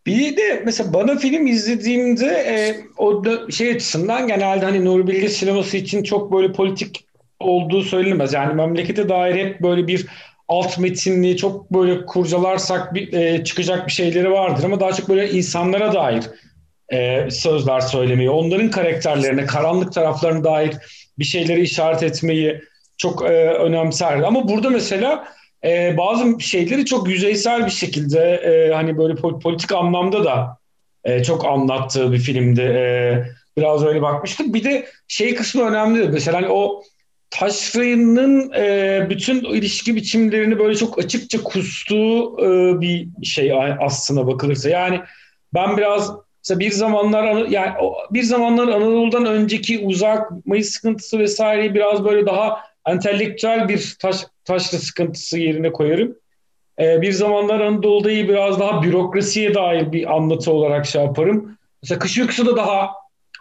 Bir 0.06 0.36
de 0.36 0.62
mesela 0.64 0.92
bana 0.92 1.16
film 1.16 1.46
izlediğimde 1.46 2.26
e, 2.26 2.76
o 2.96 3.24
da 3.24 3.50
şey 3.50 3.70
açısından 3.70 4.26
genelde 4.26 4.64
hani 4.64 4.84
Nuri 4.84 5.06
Bilge 5.06 5.28
sineması 5.28 5.76
için 5.76 6.02
çok 6.02 6.32
böyle 6.32 6.52
politik 6.52 7.06
olduğu 7.40 7.82
söylenemez. 7.82 8.32
Yani 8.32 8.54
memlekete 8.54 9.08
dair 9.08 9.34
hep 9.34 9.62
böyle 9.62 9.86
bir 9.86 10.06
alt 10.48 10.78
metinli 10.78 11.36
çok 11.36 11.70
böyle 11.72 12.06
kurcalarsak 12.06 12.94
bir, 12.94 13.12
e, 13.12 13.44
çıkacak 13.44 13.86
bir 13.86 13.92
şeyleri 13.92 14.30
vardır 14.30 14.64
ama 14.64 14.80
daha 14.80 14.92
çok 14.92 15.08
böyle 15.08 15.30
insanlara 15.30 15.94
dair 15.94 16.24
e, 16.92 17.30
sözler 17.30 17.80
söylemeyi, 17.80 18.30
onların 18.30 18.70
karakterlerine, 18.70 19.46
karanlık 19.46 19.92
taraflarına 19.92 20.44
dair 20.44 20.76
bir 21.18 21.24
şeyleri 21.24 21.60
işaret 21.60 22.02
etmeyi 22.02 22.60
çok 22.96 23.22
e, 23.22 23.34
önemser. 23.48 24.18
Ama 24.20 24.48
burada 24.48 24.70
mesela 24.70 25.28
e, 25.64 25.96
bazı 25.96 26.40
şeyleri 26.40 26.84
çok 26.84 27.08
yüzeysel 27.08 27.66
bir 27.66 27.70
şekilde 27.70 28.20
e, 28.20 28.74
hani 28.74 28.98
böyle 28.98 29.14
politik 29.14 29.72
anlamda 29.72 30.24
da 30.24 30.58
e, 31.04 31.22
çok 31.22 31.44
anlattığı 31.44 32.12
bir 32.12 32.18
filmdi. 32.18 32.60
E, 32.60 33.24
biraz 33.56 33.84
öyle 33.84 34.02
bakmıştım. 34.02 34.54
Bir 34.54 34.64
de 34.64 34.86
şey 35.08 35.34
kısmı 35.34 35.62
önemli. 35.62 36.08
Mesela 36.08 36.36
hani 36.36 36.48
o 36.48 36.82
Taşra'nın 37.34 38.52
e, 38.52 39.06
bütün 39.10 39.44
ilişki 39.44 39.96
biçimlerini 39.96 40.58
böyle 40.58 40.76
çok 40.76 40.98
açıkça 40.98 41.42
kustuğu 41.42 42.36
e, 42.40 42.80
bir 42.80 43.08
şey 43.22 43.52
aslına 43.80 44.26
bakılırsa. 44.26 44.70
Yani 44.70 45.00
ben 45.54 45.76
biraz 45.76 46.12
mesela 46.42 46.60
bir 46.60 46.70
zamanlar 46.70 47.46
yani 47.46 47.72
bir 48.10 48.22
zamanlar 48.22 48.68
Anadolu'dan 48.68 49.26
önceki 49.26 49.78
uzak 49.78 50.46
Mayıs 50.46 50.70
sıkıntısı 50.70 51.18
vesaireyi 51.18 51.74
biraz 51.74 52.04
böyle 52.04 52.26
daha 52.26 52.60
entelektüel 52.86 53.68
bir 53.68 53.96
taş, 54.00 54.16
taşra 54.44 54.78
sıkıntısı 54.78 55.38
yerine 55.38 55.72
koyarım. 55.72 56.16
E, 56.80 57.02
bir 57.02 57.12
zamanlar 57.12 57.60
Anadolu'dayı 57.60 58.28
biraz 58.28 58.60
daha 58.60 58.82
bürokrasiye 58.82 59.54
dair 59.54 59.92
bir 59.92 60.14
anlatı 60.16 60.52
olarak 60.52 60.86
şey 60.86 61.02
yaparım. 61.02 61.58
Mesela 61.82 61.98
Kış 61.98 62.18
Uykusu 62.18 62.46
da 62.46 62.56
daha 62.56 62.90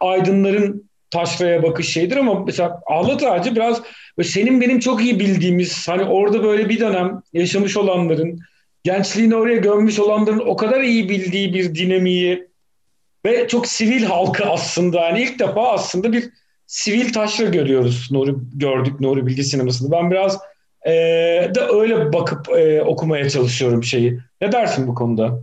aydınların 0.02 0.90
taşraya 1.14 1.64
bakış 1.64 1.94
şeydir 1.94 2.18
ama 2.18 2.40
mesela 2.40 2.82
Ağlat 2.86 3.24
Ağacı 3.24 3.56
biraz 3.56 3.82
senin 4.24 4.62
benim 4.62 4.80
çok 4.80 5.04
iyi 5.04 5.20
bildiğimiz 5.20 5.88
hani 5.88 6.04
orada 6.04 6.44
böyle 6.44 6.70
bir 6.70 6.80
dönem 6.80 7.22
yaşamış 7.34 7.78
olanların 7.78 8.40
gençliğini 8.84 9.36
oraya 9.36 9.58
gömmüş 9.58 10.00
olanların 10.00 10.40
o 10.40 10.56
kadar 10.56 10.82
iyi 10.82 11.10
bildiği 11.10 11.54
bir 11.54 11.76
dinamiği 11.76 12.48
ve 13.26 13.48
çok 13.48 13.68
sivil 13.68 14.04
halkı 14.04 14.46
aslında 14.46 15.00
yani 15.00 15.22
ilk 15.22 15.40
defa 15.40 15.72
aslında 15.72 16.14
bir 16.14 16.30
sivil 16.68 17.14
taşra 17.14 17.46
görüyoruz 17.46 18.08
Nuri 18.12 18.36
gördük 18.54 19.00
Nuri 19.00 19.26
Bilgi 19.26 19.44
Sineması'nda. 19.44 19.92
Ben 19.92 20.12
biraz 20.12 20.38
e, 20.86 20.92
de 21.56 21.62
öyle 21.74 22.14
bakıp 22.14 22.50
e, 22.50 22.82
okumaya 22.82 23.30
çalışıyorum 23.30 23.84
şeyi. 23.84 24.20
Ne 24.42 24.52
dersin 24.52 24.88
bu 24.88 24.96
konuda? 24.96 25.40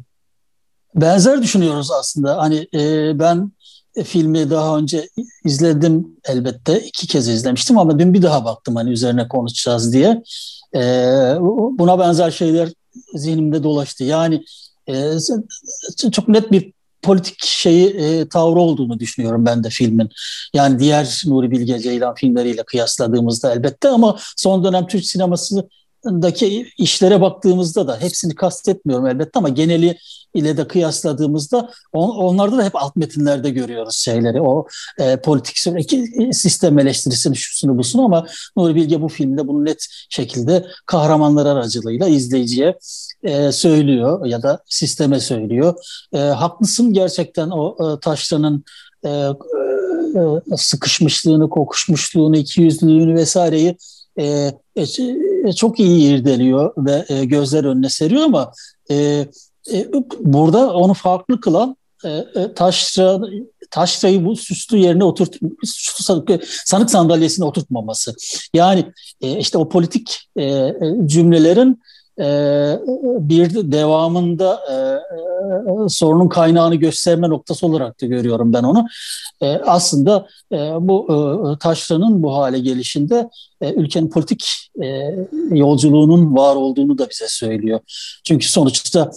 Benzer 0.95 1.43
düşünüyoruz 1.43 1.91
aslında. 1.91 2.39
Hani 2.39 2.69
e, 2.75 3.19
ben 3.19 3.53
filmi 4.05 4.51
daha 4.51 4.79
önce 4.79 5.09
izledim 5.45 6.17
elbette. 6.25 6.81
iki 6.81 7.07
kez 7.07 7.29
izlemiştim 7.29 7.79
ama 7.79 7.99
dün 7.99 8.15
bir 8.15 8.23
daha 8.23 8.45
baktım 8.45 8.77
hani 8.77 8.91
üzerine 8.91 9.29
konuşacağız 9.29 9.93
diye. 9.93 10.23
E, 10.75 10.81
buna 11.79 11.99
benzer 11.99 12.31
şeyler 12.31 12.69
zihnimde 13.15 13.63
dolaştı. 13.63 14.05
Yani 14.05 14.45
e, 14.89 15.13
çok 16.13 16.29
net 16.29 16.53
bir 16.53 16.73
politik 17.03 17.45
şeyi 17.45 17.87
e, 17.89 18.29
tavrı 18.29 18.61
olduğunu 18.61 18.99
düşünüyorum 19.01 19.47
ben 19.47 19.65
de 19.65 19.71
filmin. 19.71 20.09
Yani 20.55 20.79
diğer 20.79 21.23
Nuri 21.27 21.51
Bilge 21.51 21.79
Ceylan 21.79 22.15
filmleriyle 22.15 22.63
kıyasladığımızda 22.63 23.53
elbette 23.53 23.89
ama 23.89 24.19
son 24.37 24.65
dönem 24.65 24.87
Türk 24.87 25.05
sineması 25.05 25.69
daki 26.04 26.66
işlere 26.78 27.21
baktığımızda 27.21 27.88
da 27.88 28.00
hepsini 28.00 28.35
kastetmiyorum 28.35 29.07
elbette 29.07 29.30
ama 29.35 29.49
geneli 29.49 29.99
ile 30.35 30.57
de 30.57 30.69
kıyasladığımızda 30.69 31.71
on, 31.92 32.09
onlarda 32.09 32.59
da 32.59 32.64
hep 32.64 32.76
alt 32.76 32.97
metinlerde 32.97 33.50
görüyoruz 33.50 33.97
şeyleri. 33.97 34.40
O 34.40 34.66
e, 34.99 35.16
politik 35.16 35.59
sistem 36.33 36.78
eleştirisini 36.78 37.37
şusunu 37.37 37.78
busunu 37.78 38.04
ama 38.04 38.26
Nuri 38.57 38.75
Bilge 38.75 39.02
bu 39.02 39.09
filmde 39.09 39.49
bunu 39.49 39.64
net 39.64 39.87
şekilde 40.11 40.66
kahramanlar 40.87 41.47
aracılığıyla 41.47 42.09
izleyiciye 42.09 42.78
e, 43.23 43.52
söylüyor 43.52 44.26
ya 44.26 44.42
da 44.42 44.62
sisteme 44.66 45.21
söylüyor. 45.21 45.75
E, 46.12 46.19
haklısın 46.19 46.92
gerçekten 46.92 47.50
o 47.50 47.76
e, 47.80 48.00
Taşra'nın 48.00 48.64
e, 49.04 49.09
e, 49.11 50.57
sıkışmışlığını, 50.57 51.50
kokuşmuşluğunu, 51.50 52.37
ikiyüzlülüğünü 52.37 53.14
vesaireyi 53.14 53.76
e, 54.16 54.25
e, 54.25 54.52
çok 55.57 55.81
iyi 55.81 56.15
irdeliyor 56.15 56.73
ve 56.77 57.05
e, 57.09 57.25
gözler 57.25 57.65
önüne 57.65 57.89
seriyor 57.89 58.23
ama 58.23 58.53
e, 58.91 59.27
e, 59.73 59.89
burada 60.21 60.73
onu 60.73 60.95
farklı 60.95 61.41
kılan 61.41 61.77
e, 62.05 62.09
e, 62.09 62.55
taşra 62.55 63.21
taşrayı 63.71 64.25
bu 64.25 64.37
süslü 64.37 64.79
yerine 64.79 65.05
oturt 65.05 65.37
sanık, 65.65 66.91
sandalyesine 66.91 67.45
oturtmaması. 67.45 68.15
Yani 68.55 68.93
e, 69.21 69.39
işte 69.39 69.59
o 69.59 69.69
politik 69.69 70.29
e, 70.37 70.45
e 70.45 70.75
cümlelerin 71.07 71.83
ee, 72.21 72.79
bir 73.21 73.73
devamında 73.73 74.61
e, 74.71 74.75
e, 74.75 75.89
sorunun 75.89 76.29
kaynağını 76.29 76.75
gösterme 76.75 77.29
noktası 77.29 77.67
olarak 77.67 78.00
da 78.00 78.07
görüyorum 78.07 78.53
ben 78.53 78.62
onu. 78.62 78.87
E, 79.41 79.47
aslında 79.47 80.27
bu 80.81 81.57
taşranın 81.61 82.23
bu 82.23 82.35
hale 82.35 82.59
gelişinde 82.59 83.31
ülkenin 83.62 84.11
politik 84.11 84.71
yolculuğunun 85.50 86.37
var 86.37 86.57
olduğunu 86.57 86.99
da 86.99 87.11
bize 87.11 87.29
söylüyor. 87.29 87.81
Çünkü 88.25 88.49
sonuçta 88.49 89.11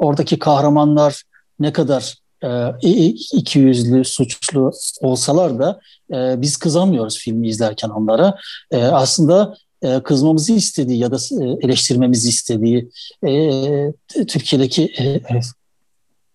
oradaki 0.00 0.38
kahramanlar 0.38 1.22
ne 1.60 1.72
kadar 1.72 2.14
e, 2.44 3.08
iki 3.32 3.58
yüzlü, 3.58 4.04
suçlu 4.04 4.70
olsalar 5.00 5.58
da 5.58 5.80
e, 6.12 6.42
biz 6.42 6.56
kızamıyoruz 6.56 7.18
filmi 7.18 7.48
izlerken 7.48 7.88
onlara. 7.88 8.34
E, 8.70 8.84
aslında 8.84 9.56
e, 9.82 10.02
kızmamızı 10.02 10.52
istediği 10.52 10.98
ya 10.98 11.10
da 11.10 11.16
e, 11.16 11.66
eleştirmemizi 11.66 12.28
istediği 12.28 12.90
e, 13.26 13.92
Türkiye'deki 14.26 14.94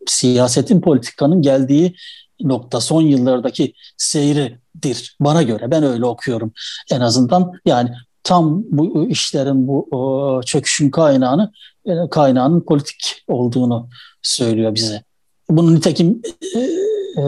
siyasetin, 0.07 0.81
politikanın 0.81 1.41
geldiği 1.41 1.95
nokta 2.41 2.81
son 2.81 3.01
yıllardaki 3.01 3.73
seyridir 3.97 5.15
bana 5.19 5.43
göre. 5.43 5.71
Ben 5.71 5.83
öyle 5.83 6.05
okuyorum 6.05 6.51
en 6.91 7.01
azından. 7.01 7.51
Yani 7.65 7.89
tam 8.23 8.63
bu 8.69 9.09
işlerin 9.09 9.67
bu 9.67 9.89
çöküşün 10.45 10.89
kaynağını 10.89 11.51
kaynağının 12.11 12.61
politik 12.61 13.23
olduğunu 13.27 13.89
söylüyor 14.21 14.75
bize. 14.75 15.03
Bunun 15.49 15.75
nitekim 15.75 16.21
e, 16.55 17.21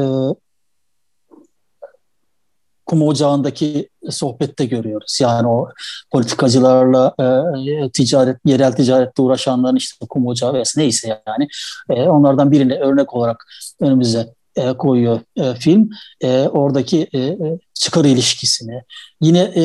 kum 2.89 3.01
ocağındaki 3.01 3.89
sohbette 4.09 4.65
görüyoruz. 4.65 5.17
Yani 5.21 5.47
o 5.47 5.69
politikacılarla 6.11 7.15
e, 7.19 7.89
ticaret, 7.89 8.37
yerel 8.45 8.71
ticaretle 8.71 9.23
uğraşanların 9.23 9.75
işte 9.75 10.05
kum 10.09 10.27
ocağı 10.27 10.53
vesaire 10.53 10.85
neyse 10.85 11.21
yani 11.27 11.47
e, 11.89 12.03
onlardan 12.03 12.51
birini 12.51 12.73
örnek 12.75 13.13
olarak 13.13 13.45
önümüze 13.79 14.33
e, 14.55 14.73
koyuyor 14.73 15.19
e, 15.35 15.53
film. 15.53 15.89
E, 16.21 16.41
oradaki 16.47 17.07
e, 17.13 17.19
e 17.19 17.59
çıkar 17.73 18.05
ilişkisini. 18.05 18.81
Yine 19.21 19.39
e, 19.39 19.63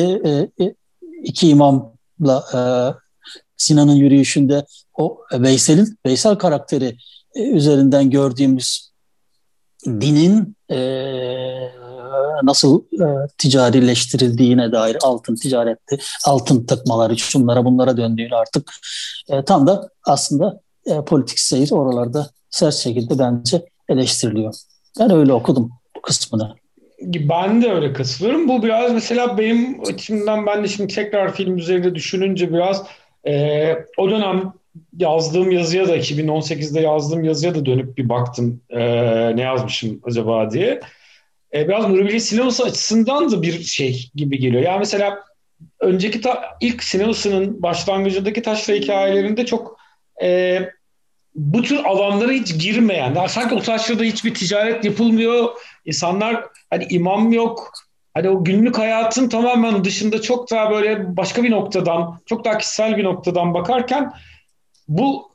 e, 0.59 0.75
iki 1.23 1.49
imamla 1.49 2.43
e, 2.53 2.59
Sinan'ın 3.57 3.95
yürüyüşünde 3.95 4.65
o 4.97 5.19
Veysel'in 5.33 5.97
Veysel 6.05 6.35
karakteri 6.35 6.97
e, 7.35 7.43
üzerinden 7.43 8.09
gördüğümüz 8.09 8.91
dinin 9.85 10.55
e, 10.71 10.77
nasıl 12.43 12.81
e, 12.81 13.27
ticarileştirildiğine 13.37 14.71
dair 14.71 14.97
altın 15.03 15.35
ticareti, 15.35 15.97
altın 16.25 16.65
takmaları, 16.65 17.17
şunlara 17.17 17.65
bunlara 17.65 17.97
döndüğünü 17.97 18.35
artık 18.35 18.71
e, 19.29 19.45
tam 19.45 19.67
da 19.67 19.89
aslında 20.05 20.59
e, 20.85 21.01
politik 21.05 21.39
seyir 21.39 21.71
oralarda 21.71 22.29
sert 22.49 22.73
şekilde 22.73 23.19
bence 23.19 23.65
eleştiriliyor. 23.89 24.53
Ben 24.99 25.11
öyle 25.11 25.33
okudum 25.33 25.71
bu 25.97 26.01
kısmını. 26.01 26.55
Ben 27.01 27.61
de 27.61 27.71
öyle 27.71 27.93
katılıyorum. 27.93 28.47
Bu 28.47 28.63
biraz 28.63 28.93
mesela 28.93 29.37
benim 29.37 29.81
açımdan 29.81 30.45
ben 30.45 30.63
de 30.63 30.67
şimdi 30.67 30.93
tekrar 30.93 31.33
film 31.33 31.57
üzerinde 31.57 31.95
düşününce 31.95 32.53
biraz 32.53 32.83
e, 33.27 33.73
o 33.97 34.09
dönem 34.09 34.53
yazdığım 34.97 35.51
yazıya 35.51 35.87
da 35.87 35.97
2018'de 35.97 36.79
yazdığım 36.79 37.23
yazıya 37.23 37.55
da 37.55 37.65
dönüp 37.65 37.97
bir 37.97 38.09
baktım 38.09 38.61
e, 38.69 38.79
ne 39.35 39.41
yazmışım 39.41 40.01
acaba 40.03 40.51
diye. 40.51 40.79
E, 41.55 41.67
biraz 41.67 41.89
Nuri 41.89 42.05
Bilge 42.05 42.19
Sineması 42.19 42.63
açısından 42.63 43.31
da 43.31 43.41
bir 43.41 43.63
şey 43.63 44.09
gibi 44.15 44.39
geliyor. 44.39 44.63
Yani 44.63 44.79
mesela 44.79 45.19
önceki 45.79 46.21
ta, 46.21 46.43
ilk 46.61 46.83
sinemasının 46.83 47.63
başlangıcındaki 47.63 48.41
taşra 48.41 48.73
hikayelerinde 48.73 49.45
çok 49.45 49.77
e, 50.23 50.59
bu 51.35 51.61
tür 51.61 51.83
alanlara 51.83 52.31
hiç 52.31 52.59
girmeyen, 52.59 53.15
daha 53.15 53.27
sanki 53.27 53.55
o 53.55 53.61
taşrada 53.61 54.03
hiçbir 54.03 54.33
ticaret 54.33 54.85
yapılmıyor. 54.85 55.49
İnsanlar 55.85 56.45
hani 56.69 56.87
imam 56.89 57.33
yok. 57.33 57.71
Hani 58.13 58.29
o 58.29 58.43
günlük 58.43 58.77
hayatın 58.77 59.29
tamamen 59.29 59.83
dışında 59.83 60.21
çok 60.21 60.51
daha 60.51 60.71
böyle 60.71 61.17
başka 61.17 61.43
bir 61.43 61.51
noktadan, 61.51 62.19
çok 62.25 62.45
daha 62.45 62.57
kişisel 62.57 62.97
bir 62.97 63.03
noktadan 63.03 63.53
bakarken 63.53 64.13
bu 64.87 65.31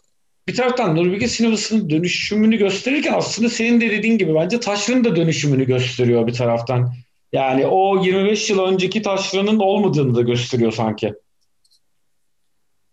bir 0.51 0.57
taraftan 0.57 0.97
Nuri 0.97 1.13
Bilge 1.13 1.29
Sineması'nın 1.29 1.91
dönüşümünü 1.91 2.57
gösterirken 2.57 3.15
aslında 3.17 3.49
senin 3.49 3.81
de 3.81 3.91
dediğin 3.91 4.19
gibi 4.19 4.35
bence 4.35 4.61
taşrının 4.61 5.05
da 5.05 5.17
dönüşümünü 5.17 5.65
gösteriyor 5.65 6.27
bir 6.27 6.35
taraftan. 6.35 6.93
Yani 7.33 7.67
o 7.67 8.05
25 8.05 8.51
yıl 8.51 8.59
önceki 8.59 9.03
taşranın 9.03 9.59
olmadığını 9.59 10.15
da 10.15 10.21
gösteriyor 10.21 10.73
sanki. 10.73 11.15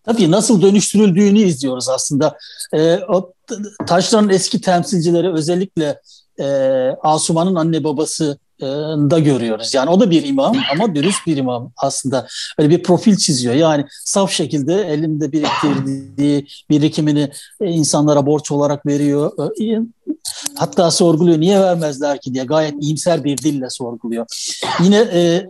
Tabii 0.04 0.32
nasıl 0.32 0.62
dönüştürüldüğünü 0.62 1.40
izliyoruz 1.40 1.90
aslında. 1.90 2.38
E, 2.74 2.96
o 2.96 3.34
taşranın 3.88 4.30
eski 4.30 4.62
temsilcileri 4.62 5.34
özellikle 5.34 6.02
e, 6.40 6.46
Asuman'ın 7.04 7.56
anne 7.56 7.84
babası 7.84 8.40
da 9.12 9.20
görüyoruz. 9.20 9.74
Yani 9.74 9.90
o 9.90 10.00
da 10.00 10.12
bir 10.12 10.26
imam 10.26 10.56
ama 10.72 10.96
dürüst 10.96 11.28
bir 11.28 11.38
imam 11.38 11.72
aslında. 11.78 12.28
Öyle 12.58 12.70
bir 12.70 12.84
profil 12.84 13.18
çiziyor. 13.18 13.56
Yani 13.56 13.86
saf 14.06 14.32
şekilde 14.32 14.74
elinde 14.74 15.32
biriktirdiği 15.32 16.48
birikimini 16.70 17.32
insanlara 17.62 18.26
borç 18.26 18.52
olarak 18.52 18.86
veriyor. 18.86 19.32
Hatta 20.56 20.92
sorguluyor 20.92 21.40
niye 21.40 21.62
vermezler 21.62 22.20
ki 22.20 22.34
diye 22.34 22.44
gayet 22.44 22.74
iyimser 22.82 23.24
bir 23.24 23.38
dille 23.38 23.70
sorguluyor. 23.70 24.26
Yine 24.84 24.98
e, 24.98 25.20
e 25.20 25.48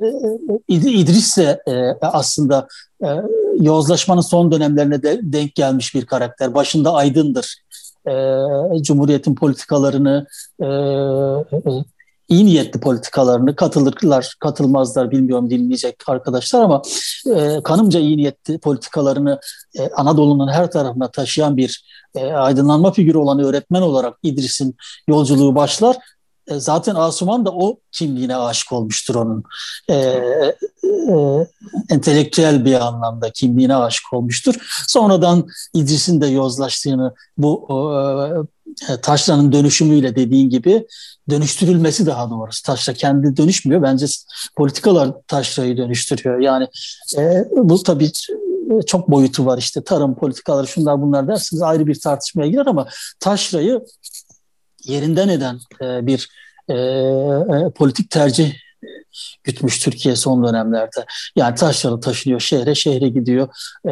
İdris 0.68 1.38
de 1.38 1.62
e, 1.68 1.74
aslında 2.02 2.68
e, 3.04 3.08
yozlaşmanın 3.60 4.22
son 4.22 4.52
dönemlerine 4.52 5.04
de 5.04 5.20
denk 5.24 5.56
gelmiş 5.56 5.96
bir 5.96 6.06
karakter. 6.06 6.54
Başında 6.54 6.94
aydındır. 6.94 7.56
E, 8.08 8.14
Cumhuriyet'in 8.84 9.36
politikalarını 9.36 10.28
e, 10.62 10.68
iyi 12.30 12.46
niyetli 12.46 12.80
politikalarını 12.80 13.56
katılırlar, 13.56 14.36
katılmazlar 14.40 15.12
bilmiyorum 15.12 15.50
dinleyecek 15.50 15.96
arkadaşlar 16.08 16.62
ama 16.62 16.82
e, 17.36 17.64
kanımca 17.64 18.00
iyi 18.00 18.18
niyetli 18.18 18.60
politikalarını 18.60 19.40
e, 19.80 19.90
Anadolu'nun 19.90 20.48
her 20.48 20.72
tarafına 20.72 21.12
taşıyan 21.12 21.58
bir 21.58 21.84
e, 22.16 22.26
aydınlanma 22.26 22.92
figürü 22.92 23.18
olan 23.18 23.40
öğretmen 23.40 23.82
olarak 23.82 24.18
İdris'in 24.24 24.76
yolculuğu 25.08 25.56
başlar. 25.56 25.98
E, 26.48 26.60
zaten 26.60 26.96
Asuman 26.96 27.46
da 27.46 27.52
o 27.52 27.78
kimliğine 27.92 28.36
aşık 28.36 28.72
olmuştur 28.72 29.16
onun. 29.16 29.44
E, 29.90 29.94
e, 29.94 31.48
entelektüel 31.90 32.66
bir 32.66 32.88
anlamda 32.88 33.32
kimliğine 33.32 33.76
aşık 33.76 34.14
olmuştur. 34.14 34.56
Sonradan 34.88 35.48
İdris'in 35.74 36.22
de 36.22 36.28
yozlaştığını 36.28 37.14
bu 37.38 37.68
e, 37.70 37.76
taşranın 39.02 39.52
dönüşümüyle 39.52 40.16
dediğin 40.16 40.50
gibi 40.50 40.88
dönüştürülmesi 41.30 42.06
daha 42.06 42.30
doğrusu. 42.30 42.64
Taşra 42.64 42.94
kendi 42.94 43.38
dönüşmüyor. 43.38 43.82
Bence 43.82 44.06
politikalar 44.56 45.12
taşrayı 45.28 45.78
dönüştürüyor. 45.78 46.40
Yani 46.40 46.68
e, 47.18 47.46
bu 47.52 47.84
tabii 47.84 48.12
çok 48.88 49.12
boyutu 49.12 49.46
var 49.46 49.58
işte 49.58 49.84
tarım 49.84 50.16
politikaları 50.16 50.68
şunlar 50.68 51.02
bunlar 51.02 51.28
dersiniz 51.28 51.62
ayrı 51.62 51.88
bir 51.88 52.00
tartışmaya 52.00 52.48
girer 52.48 52.66
ama 52.66 52.88
taşrayı 53.20 53.86
yerinden 54.84 55.30
eden 55.30 55.60
e, 55.82 56.08
bir 56.08 56.30
e, 56.70 56.74
e, 56.74 57.70
politik 57.76 58.10
tercih 58.10 58.54
gütmüş 59.44 59.80
Türkiye 59.80 60.16
son 60.16 60.44
dönemlerde. 60.44 61.06
Yani 61.36 61.56
taşları 61.56 62.00
taşınıyor 62.00 62.40
şehre, 62.40 62.76
şehre 62.76 63.10
gidiyor. 63.10 63.48
E, 63.86 63.92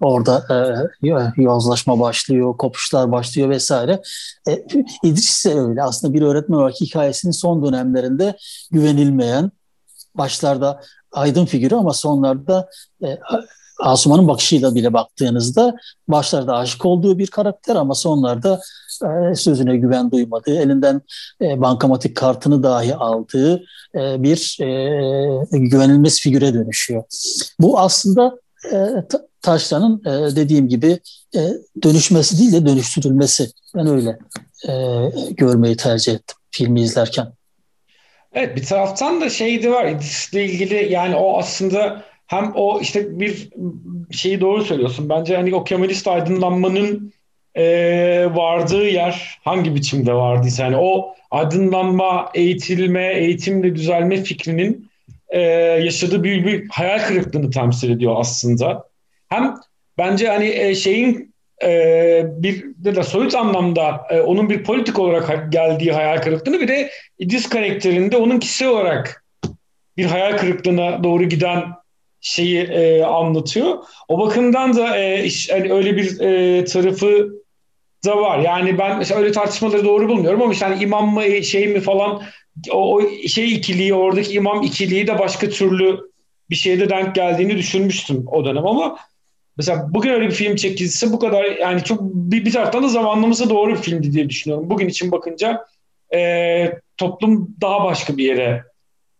orada 0.00 0.44
e, 0.50 1.42
yozlaşma 1.42 2.00
başlıyor, 2.00 2.56
kopuşlar 2.56 3.12
başlıyor 3.12 3.48
vesaire. 3.48 4.02
E, 4.48 4.64
İdris 5.02 5.30
ise 5.30 5.54
öyle. 5.60 5.82
Aslında 5.82 6.14
bir 6.14 6.22
öğretmen 6.22 6.56
olarak 6.56 6.80
hikayesinin 6.80 7.32
son 7.32 7.64
dönemlerinde 7.64 8.36
güvenilmeyen, 8.70 9.50
başlarda 10.14 10.80
aydın 11.12 11.46
figürü 11.46 11.74
ama 11.74 11.92
sonlarda 11.92 12.68
e, 13.04 13.18
Asuman'ın 13.78 14.28
bakışıyla 14.28 14.74
bile 14.74 14.92
baktığınızda 14.92 15.74
başlarda 16.08 16.56
aşık 16.56 16.86
olduğu 16.86 17.18
bir 17.18 17.26
karakter 17.26 17.76
ama 17.76 17.94
sonlarda 17.94 18.60
e, 19.04 19.34
sözüne 19.34 19.76
güven 19.76 20.10
duymadığı, 20.10 20.58
elinden 20.60 21.00
e, 21.42 21.60
bankamatik 21.60 22.16
kartını 22.16 22.62
dahi 22.62 22.94
aldığı 22.94 23.62
e, 23.94 24.22
bir 24.22 24.56
güvenilmez 25.50 26.20
figüre 26.20 26.54
dönüşüyor. 26.54 27.04
Bu 27.60 27.78
aslında 27.78 28.38
e, 28.72 28.76
Taşlan'ın 29.42 30.02
e, 30.06 30.36
dediğim 30.36 30.68
gibi 30.68 31.00
dönüşmesi 31.82 32.38
değil 32.38 32.52
de 32.52 32.66
dönüştürülmesi. 32.66 33.50
Ben 33.76 33.86
öyle 33.86 34.18
görmeyi 35.36 35.76
tercih 35.76 36.12
ettim 36.14 36.36
filmi 36.50 36.80
izlerken. 36.80 37.32
Evet 38.32 38.56
bir 38.56 38.64
taraftan 38.64 39.20
da 39.20 39.30
şeydi 39.30 39.70
var 39.70 39.86
İdris'le 39.86 40.34
ilgili 40.34 40.92
yani 40.92 41.16
o 41.16 41.38
aslında 41.38 42.04
hem 42.28 42.52
o 42.54 42.80
işte 42.80 43.20
bir 43.20 43.48
şeyi 44.10 44.40
doğru 44.40 44.64
söylüyorsun. 44.64 45.08
Bence 45.08 45.36
hani 45.36 45.54
o 45.54 45.64
Kemalist 45.64 46.08
aydınlanmanın 46.08 47.12
e, 47.54 47.64
vardığı 48.34 48.84
yer 48.84 49.38
hangi 49.44 49.74
biçimde 49.74 50.14
vardıysa 50.14 50.62
yani 50.62 50.76
o 50.76 51.14
aydınlanma, 51.30 52.30
eğitilme, 52.34 53.12
eğitimle 53.14 53.74
düzelme 53.74 54.22
fikrinin 54.22 54.90
e, 55.28 55.40
yaşadığı 55.84 56.24
büyük 56.24 56.46
bir 56.46 56.68
hayal 56.70 56.98
kırıklığını 56.98 57.50
temsil 57.50 57.90
ediyor 57.90 58.14
aslında. 58.18 58.88
Hem 59.28 59.54
bence 59.98 60.28
hani 60.28 60.48
e, 60.48 60.74
şeyin 60.74 61.34
e, 61.62 62.22
bir 62.26 62.64
de 62.78 63.02
soyut 63.02 63.34
anlamda 63.34 64.06
e, 64.10 64.20
onun 64.20 64.50
bir 64.50 64.64
politik 64.64 64.98
olarak 64.98 65.52
geldiği 65.52 65.92
hayal 65.92 66.22
kırıklığını 66.22 66.60
bir 66.60 66.68
de 66.68 66.90
İdris 67.18 67.48
karakterinde 67.48 68.16
onun 68.16 68.38
kişisel 68.38 68.68
olarak 68.68 69.24
bir 69.96 70.04
hayal 70.04 70.38
kırıklığına 70.38 71.04
doğru 71.04 71.24
giden 71.24 71.77
şeyi 72.20 72.58
e, 72.58 73.02
anlatıyor. 73.02 73.78
O 74.08 74.18
bakımdan 74.18 74.76
da 74.76 74.96
e, 74.98 75.24
iş, 75.24 75.52
hani 75.52 75.72
öyle 75.72 75.96
bir 75.96 76.20
e, 76.20 76.64
tarafı 76.64 77.30
da 78.04 78.16
var. 78.16 78.38
Yani 78.38 78.78
ben 78.78 79.12
öyle 79.16 79.32
tartışmaları 79.32 79.84
doğru 79.84 80.08
bulmuyorum 80.08 80.42
ama 80.42 80.52
işte 80.52 80.66
hani 80.66 80.82
imam 80.82 81.14
mı 81.14 81.42
şey 81.42 81.68
mi 81.68 81.80
falan 81.80 82.22
o, 82.70 82.94
o 82.94 83.02
şey 83.28 83.54
ikiliği 83.54 83.94
oradaki 83.94 84.32
imam 84.32 84.62
ikiliği 84.62 85.06
de 85.06 85.18
başka 85.18 85.48
türlü 85.48 86.00
bir 86.50 86.56
şeyde 86.56 86.90
denk 86.90 87.14
geldiğini 87.14 87.56
düşünmüştüm 87.56 88.24
o 88.26 88.44
dönem 88.44 88.66
ama 88.66 88.98
mesela 89.56 89.86
bugün 89.94 90.10
öyle 90.10 90.26
bir 90.26 90.34
film 90.34 90.56
çekilse 90.56 91.12
bu 91.12 91.18
kadar 91.18 91.44
yani 91.44 91.84
çok 91.84 92.00
bir, 92.02 92.44
bir 92.44 92.52
taraftan 92.52 92.82
da 92.82 92.88
zamanlaması 92.88 93.50
doğru 93.50 93.70
bir 93.70 93.82
filmdi 93.82 94.12
diye 94.12 94.28
düşünüyorum. 94.28 94.70
Bugün 94.70 94.88
için 94.88 95.12
bakınca 95.12 95.64
e, 96.14 96.72
toplum 96.96 97.56
daha 97.60 97.84
başka 97.84 98.16
bir 98.16 98.24
yere 98.24 98.64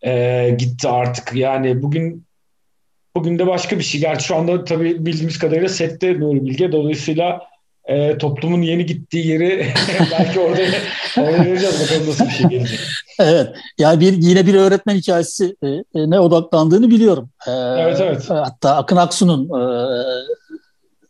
e, 0.03 0.51
gitti 0.59 0.89
artık. 0.89 1.35
Yani 1.35 1.83
bugün 1.83 2.28
bugün 3.17 3.39
de 3.39 3.47
başka 3.47 3.79
bir 3.79 3.85
şey. 3.85 4.01
Gerçi 4.01 4.25
şu 4.25 4.37
anda 4.37 4.65
tabii 4.65 5.07
bildiğimiz 5.07 5.39
kadarıyla 5.39 5.69
sette 5.69 6.21
Nuri 6.21 6.45
Bilge. 6.45 6.73
Dolayısıyla 6.73 7.41
e, 7.85 8.19
toplumun 8.19 8.63
yeni 8.63 8.87
gittiği 8.87 9.27
yeri 9.27 9.67
belki 10.19 10.41
orada 10.41 10.63
vereceğiz 11.19 11.81
bakalım 11.81 12.09
nasıl 12.09 12.25
bir 12.25 12.31
şey 12.31 12.47
gelecek. 12.47 12.81
Evet. 13.21 13.49
Yani 13.79 14.01
bir 14.01 14.13
yine 14.13 14.47
bir 14.47 14.55
öğretmen 14.55 14.95
hikayesi 14.95 15.57
e, 15.63 15.69
e, 15.69 15.83
ne 15.95 16.21
odaklandığını 16.21 16.91
biliyorum. 16.91 17.31
E, 17.47 17.51
evet 17.51 18.01
evet. 18.01 18.31
Hatta 18.31 18.77
Akın 18.77 18.97
Aksu'nun 18.97 19.45
e, 19.45 19.61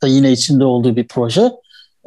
da 0.02 0.06
yine 0.06 0.32
içinde 0.32 0.64
olduğu 0.64 0.96
bir 0.96 1.08
proje 1.08 1.50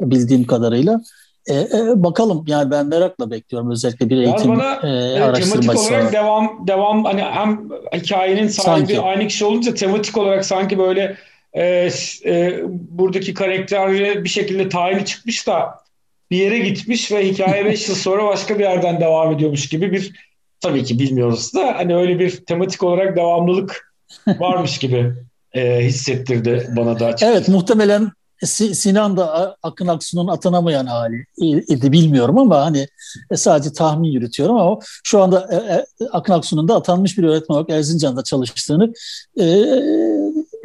bildiğim 0.00 0.44
kadarıyla. 0.44 1.00
E, 1.46 1.54
e, 1.54 2.02
bakalım 2.02 2.44
yani 2.46 2.70
ben 2.70 2.86
merakla 2.86 3.30
bekliyorum 3.30 3.70
özellikle 3.70 4.10
bir 4.10 4.16
eğitim 4.16 4.50
bana, 4.50 4.74
e, 4.74 5.20
araştırmacısı 5.20 5.60
tematik 5.60 5.90
olarak 5.90 6.12
devam 6.12 6.66
devam 6.66 7.04
hani 7.04 7.22
hem 7.22 7.68
hikayenin 7.94 8.48
sahibi 8.48 8.86
sanki. 8.86 9.00
aynı 9.00 9.26
kişi 9.26 9.44
olunca 9.44 9.74
tematik 9.74 10.16
olarak 10.16 10.44
sanki 10.44 10.78
böyle 10.78 11.16
e, 11.52 11.90
e, 12.24 12.60
buradaki 12.70 13.34
karakter 13.34 13.90
bir 14.24 14.28
şekilde 14.28 14.68
tayini 14.68 15.04
çıkmış 15.04 15.46
da 15.46 15.82
bir 16.30 16.36
yere 16.36 16.58
gitmiş 16.58 17.12
ve 17.12 17.28
hikaye 17.28 17.64
5 17.64 17.88
yıl 17.88 17.96
sonra 17.96 18.26
başka 18.26 18.58
bir 18.58 18.64
yerden 18.64 19.00
devam 19.00 19.32
ediyormuş 19.32 19.68
gibi 19.68 19.92
bir 19.92 20.12
tabii 20.60 20.84
ki 20.84 20.98
bilmiyoruz 20.98 21.54
da 21.54 21.74
hani 21.76 21.96
öyle 21.96 22.18
bir 22.18 22.44
tematik 22.44 22.82
olarak 22.82 23.16
devamlılık 23.16 23.94
varmış 24.38 24.78
gibi 24.78 25.14
e, 25.52 25.84
hissettirdi 25.84 26.68
bana 26.76 27.00
da 27.00 27.06
açıkçası. 27.06 27.32
Evet 27.32 27.48
muhtemelen 27.48 28.12
Sinan 28.46 29.16
da 29.16 29.56
Akın 29.62 29.86
Aksu'nun 29.86 30.28
atanamayan 30.28 30.86
hali 30.86 31.26
idi 31.68 31.92
bilmiyorum 31.92 32.38
ama 32.38 32.64
hani 32.64 32.88
e, 33.30 33.36
sadece 33.36 33.72
tahmin 33.72 34.10
yürütüyorum 34.10 34.56
ama 34.56 34.78
şu 35.04 35.22
anda 35.22 35.48
e, 35.52 35.56
e, 36.04 36.08
Akın 36.12 36.32
Aksu'nun 36.32 36.68
da 36.68 36.76
atanmış 36.76 37.18
bir 37.18 37.24
öğretmen 37.24 37.56
olarak 37.56 37.70
Erzincan'da 37.70 38.24
çalıştığını 38.24 38.92
e, 39.40 39.44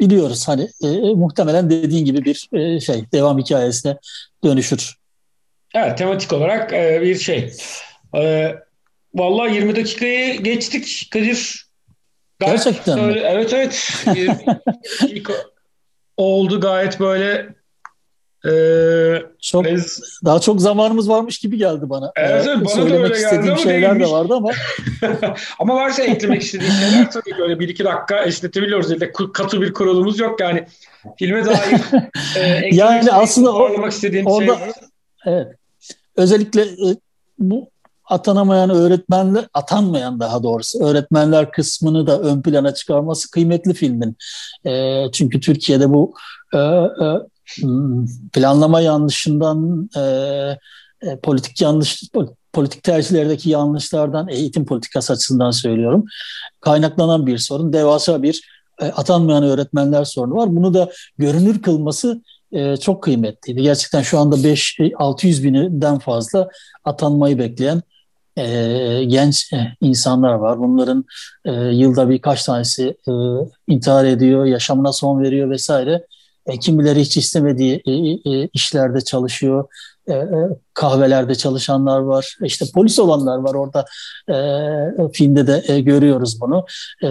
biliyoruz. 0.00 0.48
Hani 0.48 0.68
e, 0.82 1.14
muhtemelen 1.14 1.70
dediğin 1.70 2.04
gibi 2.04 2.24
bir 2.24 2.48
e, 2.52 2.80
şey 2.80 3.04
devam 3.12 3.38
hikayesine 3.38 3.98
dönüşür. 4.44 4.94
Evet 5.74 5.98
tematik 5.98 6.32
olarak 6.32 6.72
e, 6.72 7.00
bir 7.02 7.18
şey. 7.18 7.52
E, 8.16 8.54
vallahi 9.14 9.54
20 9.54 9.76
dakikayı 9.76 10.42
geçtik 10.42 11.08
Kadir. 11.12 11.68
Gerçekten 12.40 12.96
söyle? 12.96 13.20
Evet 13.30 13.52
evet. 13.52 13.92
Oldu 16.16 16.60
gayet 16.60 17.00
böyle 17.00 17.57
ee, 18.50 19.22
çok 19.40 19.66
ez... 19.66 20.00
daha 20.24 20.40
çok 20.40 20.60
zamanımız 20.60 21.08
varmış 21.08 21.38
gibi 21.38 21.58
geldi 21.58 21.90
bana. 21.90 22.12
Evet, 22.16 22.44
evet 22.46 22.58
bana 22.60 22.68
Söylemek 22.68 23.00
da 23.00 23.04
öyle 23.04 23.14
istediğim 23.14 23.44
geldi 23.44 23.60
şeyler 23.62 23.90
değilmiş. 23.90 24.08
de 24.08 24.12
vardı 24.12 24.34
ama. 24.34 24.50
ama 25.58 25.74
varsa 25.74 26.02
eklemek 26.02 26.42
istediğim 26.42 26.72
şeyler 26.72 27.10
tabii 27.10 27.30
ki 27.30 27.42
öyle 27.42 27.60
bir 27.60 27.68
iki 27.68 27.84
dakika 27.84 28.24
esnetebiliyoruz. 28.24 28.90
Yani 28.90 29.12
katı 29.32 29.60
bir 29.60 29.72
kuralımız 29.72 30.18
yok 30.18 30.40
yani. 30.40 30.66
Filme 31.18 31.44
dair 31.44 31.80
e, 32.36 32.68
yani 32.72 33.12
aslında 33.12 33.52
o, 33.52 33.88
istediğim 33.88 34.26
orada, 34.26 34.56
şey 34.56 34.72
Evet. 35.26 35.46
Özellikle 36.16 36.62
e, 36.62 36.96
bu 37.38 37.70
atanamayan 38.08 38.70
öğretmenler, 38.70 39.44
atanmayan 39.54 40.20
daha 40.20 40.42
doğrusu 40.42 40.84
öğretmenler 40.84 41.50
kısmını 41.50 42.06
da 42.06 42.20
ön 42.20 42.42
plana 42.42 42.74
çıkarması 42.74 43.30
kıymetli 43.30 43.74
filmin. 43.74 44.16
E, 44.66 45.04
çünkü 45.12 45.40
Türkiye'de 45.40 45.90
bu 45.90 46.14
e, 46.54 46.58
e, 46.58 47.06
planlama 48.32 48.80
yanlışından, 48.80 49.90
e, 49.96 50.00
e, 51.02 51.16
politik 51.22 51.60
yanlış, 51.60 52.02
politik 52.52 52.82
tercihlerdeki 52.82 53.50
yanlışlardan, 53.50 54.28
eğitim 54.28 54.66
politikası 54.66 55.12
açısından 55.12 55.50
söylüyorum, 55.50 56.04
kaynaklanan 56.60 57.26
bir 57.26 57.38
sorun. 57.38 57.72
Devasa 57.72 58.22
bir 58.22 58.42
e, 58.80 58.84
atanmayan 58.86 59.42
öğretmenler 59.42 60.04
sorunu 60.04 60.34
var. 60.34 60.56
Bunu 60.56 60.74
da 60.74 60.90
görünür 61.18 61.62
kılması 61.62 62.22
e, 62.52 62.76
çok 62.76 63.02
kıymetliydi. 63.02 63.62
Gerçekten 63.62 64.02
şu 64.02 64.18
anda 64.18 64.36
5-600 64.36 65.42
binden 65.42 65.98
fazla 65.98 66.48
atanmayı 66.84 67.38
bekleyen 67.38 67.82
e, 68.36 69.04
genç 69.04 69.52
e, 69.52 69.76
insanlar 69.80 70.34
var. 70.34 70.58
Bunların 70.58 71.04
e, 71.44 71.52
yılda 71.52 72.10
birkaç 72.10 72.44
tanesi 72.44 72.96
e, 73.08 73.12
intihar 73.68 74.04
ediyor, 74.04 74.44
yaşamına 74.44 74.92
son 74.92 75.22
veriyor 75.22 75.50
vesaire. 75.50 76.06
E, 76.48 76.58
kimileri 76.58 77.00
hiç 77.00 77.16
istemediği 77.16 77.82
e, 77.86 77.92
e, 78.32 78.48
işlerde 78.52 79.00
çalışıyor. 79.00 79.68
E, 80.06 80.12
e, 80.12 80.26
kahvelerde 80.74 81.34
çalışanlar 81.34 81.98
var. 81.98 82.36
İşte 82.44 82.64
polis 82.74 82.98
olanlar 82.98 83.38
var 83.38 83.54
orada. 83.54 83.84
E, 84.28 85.12
filmde 85.12 85.46
de 85.46 85.64
e, 85.66 85.80
görüyoruz 85.80 86.40
bunu. 86.40 86.66
E, 87.04 87.10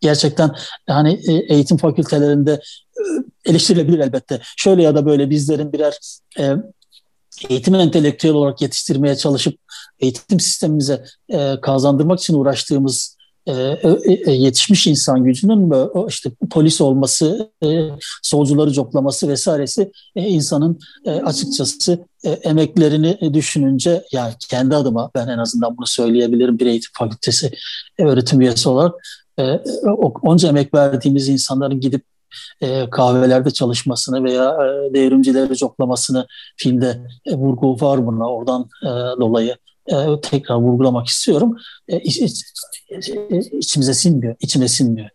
gerçekten 0.00 0.50
hani 0.86 1.20
e, 1.28 1.32
eğitim 1.32 1.76
fakültelerinde 1.76 2.52
e, 2.52 3.02
eleştirilebilir 3.50 3.98
elbette. 3.98 4.40
Şöyle 4.56 4.82
ya 4.82 4.94
da 4.94 5.06
böyle 5.06 5.30
bizlerin 5.30 5.72
birer 5.72 5.98
e, 6.38 6.52
eğitim 7.48 7.74
entelektüel 7.74 8.34
olarak 8.34 8.62
yetiştirmeye 8.62 9.16
çalışıp 9.16 9.58
eğitim 10.00 10.40
sistemimize 10.40 11.04
e, 11.28 11.60
kazandırmak 11.62 12.20
için 12.20 12.34
uğraştığımız 12.34 13.17
e, 13.17 13.17
e, 13.17 13.17
yetişmiş 14.26 14.86
insan 14.86 15.24
gücünün 15.24 15.72
işte 16.08 16.30
polis 16.50 16.80
olması, 16.80 17.50
e, 17.64 17.88
solcuları 18.22 18.72
coklaması 18.72 19.28
vesairesi 19.28 19.92
e, 20.16 20.22
insanın 20.22 20.78
e, 21.04 21.10
açıkçası 21.10 21.98
e, 22.24 22.30
emeklerini 22.30 23.34
düşününce 23.34 24.04
yani 24.12 24.32
kendi 24.50 24.76
adıma 24.76 25.10
ben 25.14 25.28
en 25.28 25.38
azından 25.38 25.76
bunu 25.76 25.86
söyleyebilirim 25.86 26.58
bir 26.58 26.66
eğitim 26.66 26.90
fakültesi 26.98 27.50
e, 27.98 28.04
öğretim 28.04 28.40
üyesi 28.40 28.68
olarak 28.68 28.94
e, 29.38 29.42
onca 30.22 30.48
emek 30.48 30.74
verdiğimiz 30.74 31.28
insanların 31.28 31.80
gidip 31.80 32.04
e, 32.60 32.90
kahvelerde 32.90 33.50
çalışmasını 33.50 34.24
veya 34.24 34.50
e, 34.50 34.94
devrimcileri 34.94 35.56
coklamasını 35.56 36.26
filmde 36.56 37.00
e, 37.26 37.34
vurgu 37.34 37.80
var 37.80 38.06
buna. 38.06 38.30
Oradan 38.30 38.68
e, 38.82 38.88
dolayı 39.20 39.56
e, 39.88 40.20
tekrar 40.22 40.56
vurgulamak 40.56 41.06
istiyorum. 41.06 41.56
E, 41.88 42.00
iç, 42.00 42.16
iç, 42.16 42.44
içimize 43.52 43.94
sinmiyor, 43.94 44.36
içime 44.40 44.68
sinmiyor. 44.68 45.08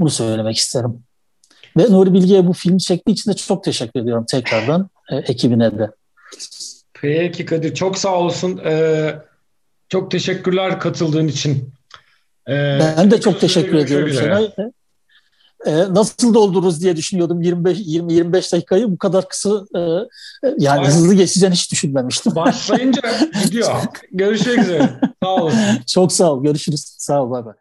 Bunu 0.00 0.10
söylemek 0.10 0.56
isterim. 0.56 1.02
Ve 1.76 1.82
Nuri 1.82 2.12
Bilge'ye 2.12 2.46
bu 2.46 2.52
filmi 2.52 2.80
çektiği 2.80 3.12
için 3.12 3.30
de 3.30 3.36
çok 3.36 3.64
teşekkür 3.64 4.00
ediyorum 4.00 4.24
tekrardan 4.30 4.90
e, 5.10 5.16
ekibine 5.16 5.78
de. 5.78 5.90
Peki 7.00 7.44
Kadir 7.44 7.74
çok 7.74 7.98
sağ 7.98 8.18
olasın. 8.18 8.60
Ee, 8.64 9.14
çok 9.88 10.10
teşekkürler 10.10 10.80
katıldığın 10.80 11.28
için. 11.28 11.72
Ee, 12.48 12.78
ben 12.96 13.10
de 13.10 13.20
çok 13.20 13.40
teşekkür 13.40 13.74
ediyorum 13.74 14.12
sana. 14.12 14.70
E, 15.66 15.94
nasıl 15.94 16.34
doldururuz 16.34 16.82
diye 16.82 16.96
düşünüyordum 16.96 17.42
25 17.42 17.78
20 17.80 18.12
25 18.12 18.52
dakikayı 18.52 18.90
bu 18.92 18.98
kadar 18.98 19.28
kısa 19.28 19.50
e, 19.76 19.80
yani 20.58 20.80
Baş... 20.80 20.88
hızlı 20.88 21.14
geçeceğini 21.14 21.54
hiç 21.54 21.72
düşünmemiştim. 21.72 22.34
Başlayınca 22.34 23.02
gidiyor. 23.44 23.72
Görüşmek 24.12 24.58
üzere. 24.58 25.00
Sağ 25.22 25.34
olun. 25.34 25.52
Çok 25.86 26.12
sağ 26.12 26.32
ol. 26.32 26.42
Görüşürüz. 26.42 26.94
Sağ 26.98 27.22
ol. 27.22 27.30
Bay 27.30 27.44
bay. 27.44 27.54